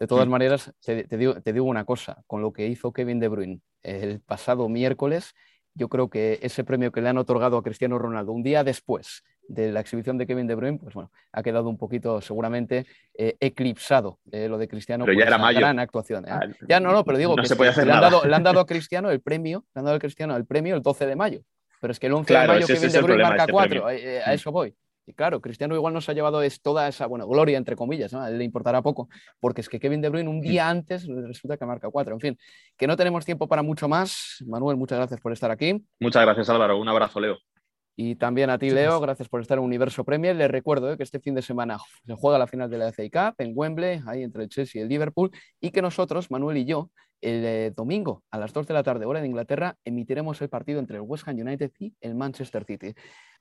[0.00, 0.30] De todas mm.
[0.30, 5.34] maneras, te, digo, una cosa, con lo que hizo Kevin De Bruyne el pasado miércoles,
[5.74, 9.22] yo creo que ese premio que le han otorgado a Cristiano Ronaldo un día después
[9.46, 13.36] de la exhibición de Kevin De Bruyne, pues bueno, ha quedado un poquito seguramente eh,
[13.40, 15.04] eclipsado eh, lo de Cristiano.
[15.04, 15.60] Pero ya era mayo.
[15.60, 16.24] Gran actuación.
[16.24, 16.30] ¿eh?
[16.30, 18.42] Ah, ya no, no, pero digo que, se puede hacer le, han dado, le, han
[18.42, 21.16] dado, a Cristiano el premio, le han dado al Cristiano el premio el 12 de
[21.16, 21.42] mayo.
[21.78, 23.96] Pero es que el 11 de mayo Kevin De Bruyne marca 4, a mm.
[24.32, 24.74] eso voy.
[25.10, 28.28] Y claro, Cristiano igual nos ha llevado es toda esa, bueno, gloria, entre comillas, ¿no?
[28.30, 29.08] Le importará poco,
[29.40, 32.14] porque es que Kevin De Bruyne un día antes resulta que marca cuatro.
[32.14, 32.38] En fin,
[32.76, 34.36] que no tenemos tiempo para mucho más.
[34.46, 35.84] Manuel, muchas gracias por estar aquí.
[35.98, 36.78] Muchas gracias, Álvaro.
[36.78, 37.38] Un abrazo, Leo.
[37.96, 40.36] Y también a ti, Leo, gracias por estar en Universo Premier.
[40.36, 40.96] Les recuerdo ¿eh?
[40.96, 44.00] que este fin de semana se juega la final de la FA Cup en Wembley,
[44.06, 45.30] ahí entre el Chelsea y el Liverpool,
[45.60, 46.90] y que nosotros, Manuel y yo,
[47.20, 50.80] el eh, domingo a las 2 de la tarde, hora de Inglaterra, emitiremos el partido
[50.80, 52.94] entre el West Ham United y el Manchester City.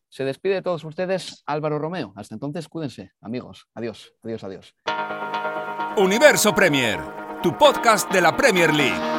[0.09, 2.13] Se despide de todos ustedes Álvaro Romeo.
[2.15, 3.67] Hasta entonces, cuídense, amigos.
[3.75, 4.75] Adiós, adiós, adiós.
[5.97, 6.99] Universo Premier,
[7.41, 9.18] tu podcast de la Premier League.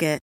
[0.01, 0.30] Market.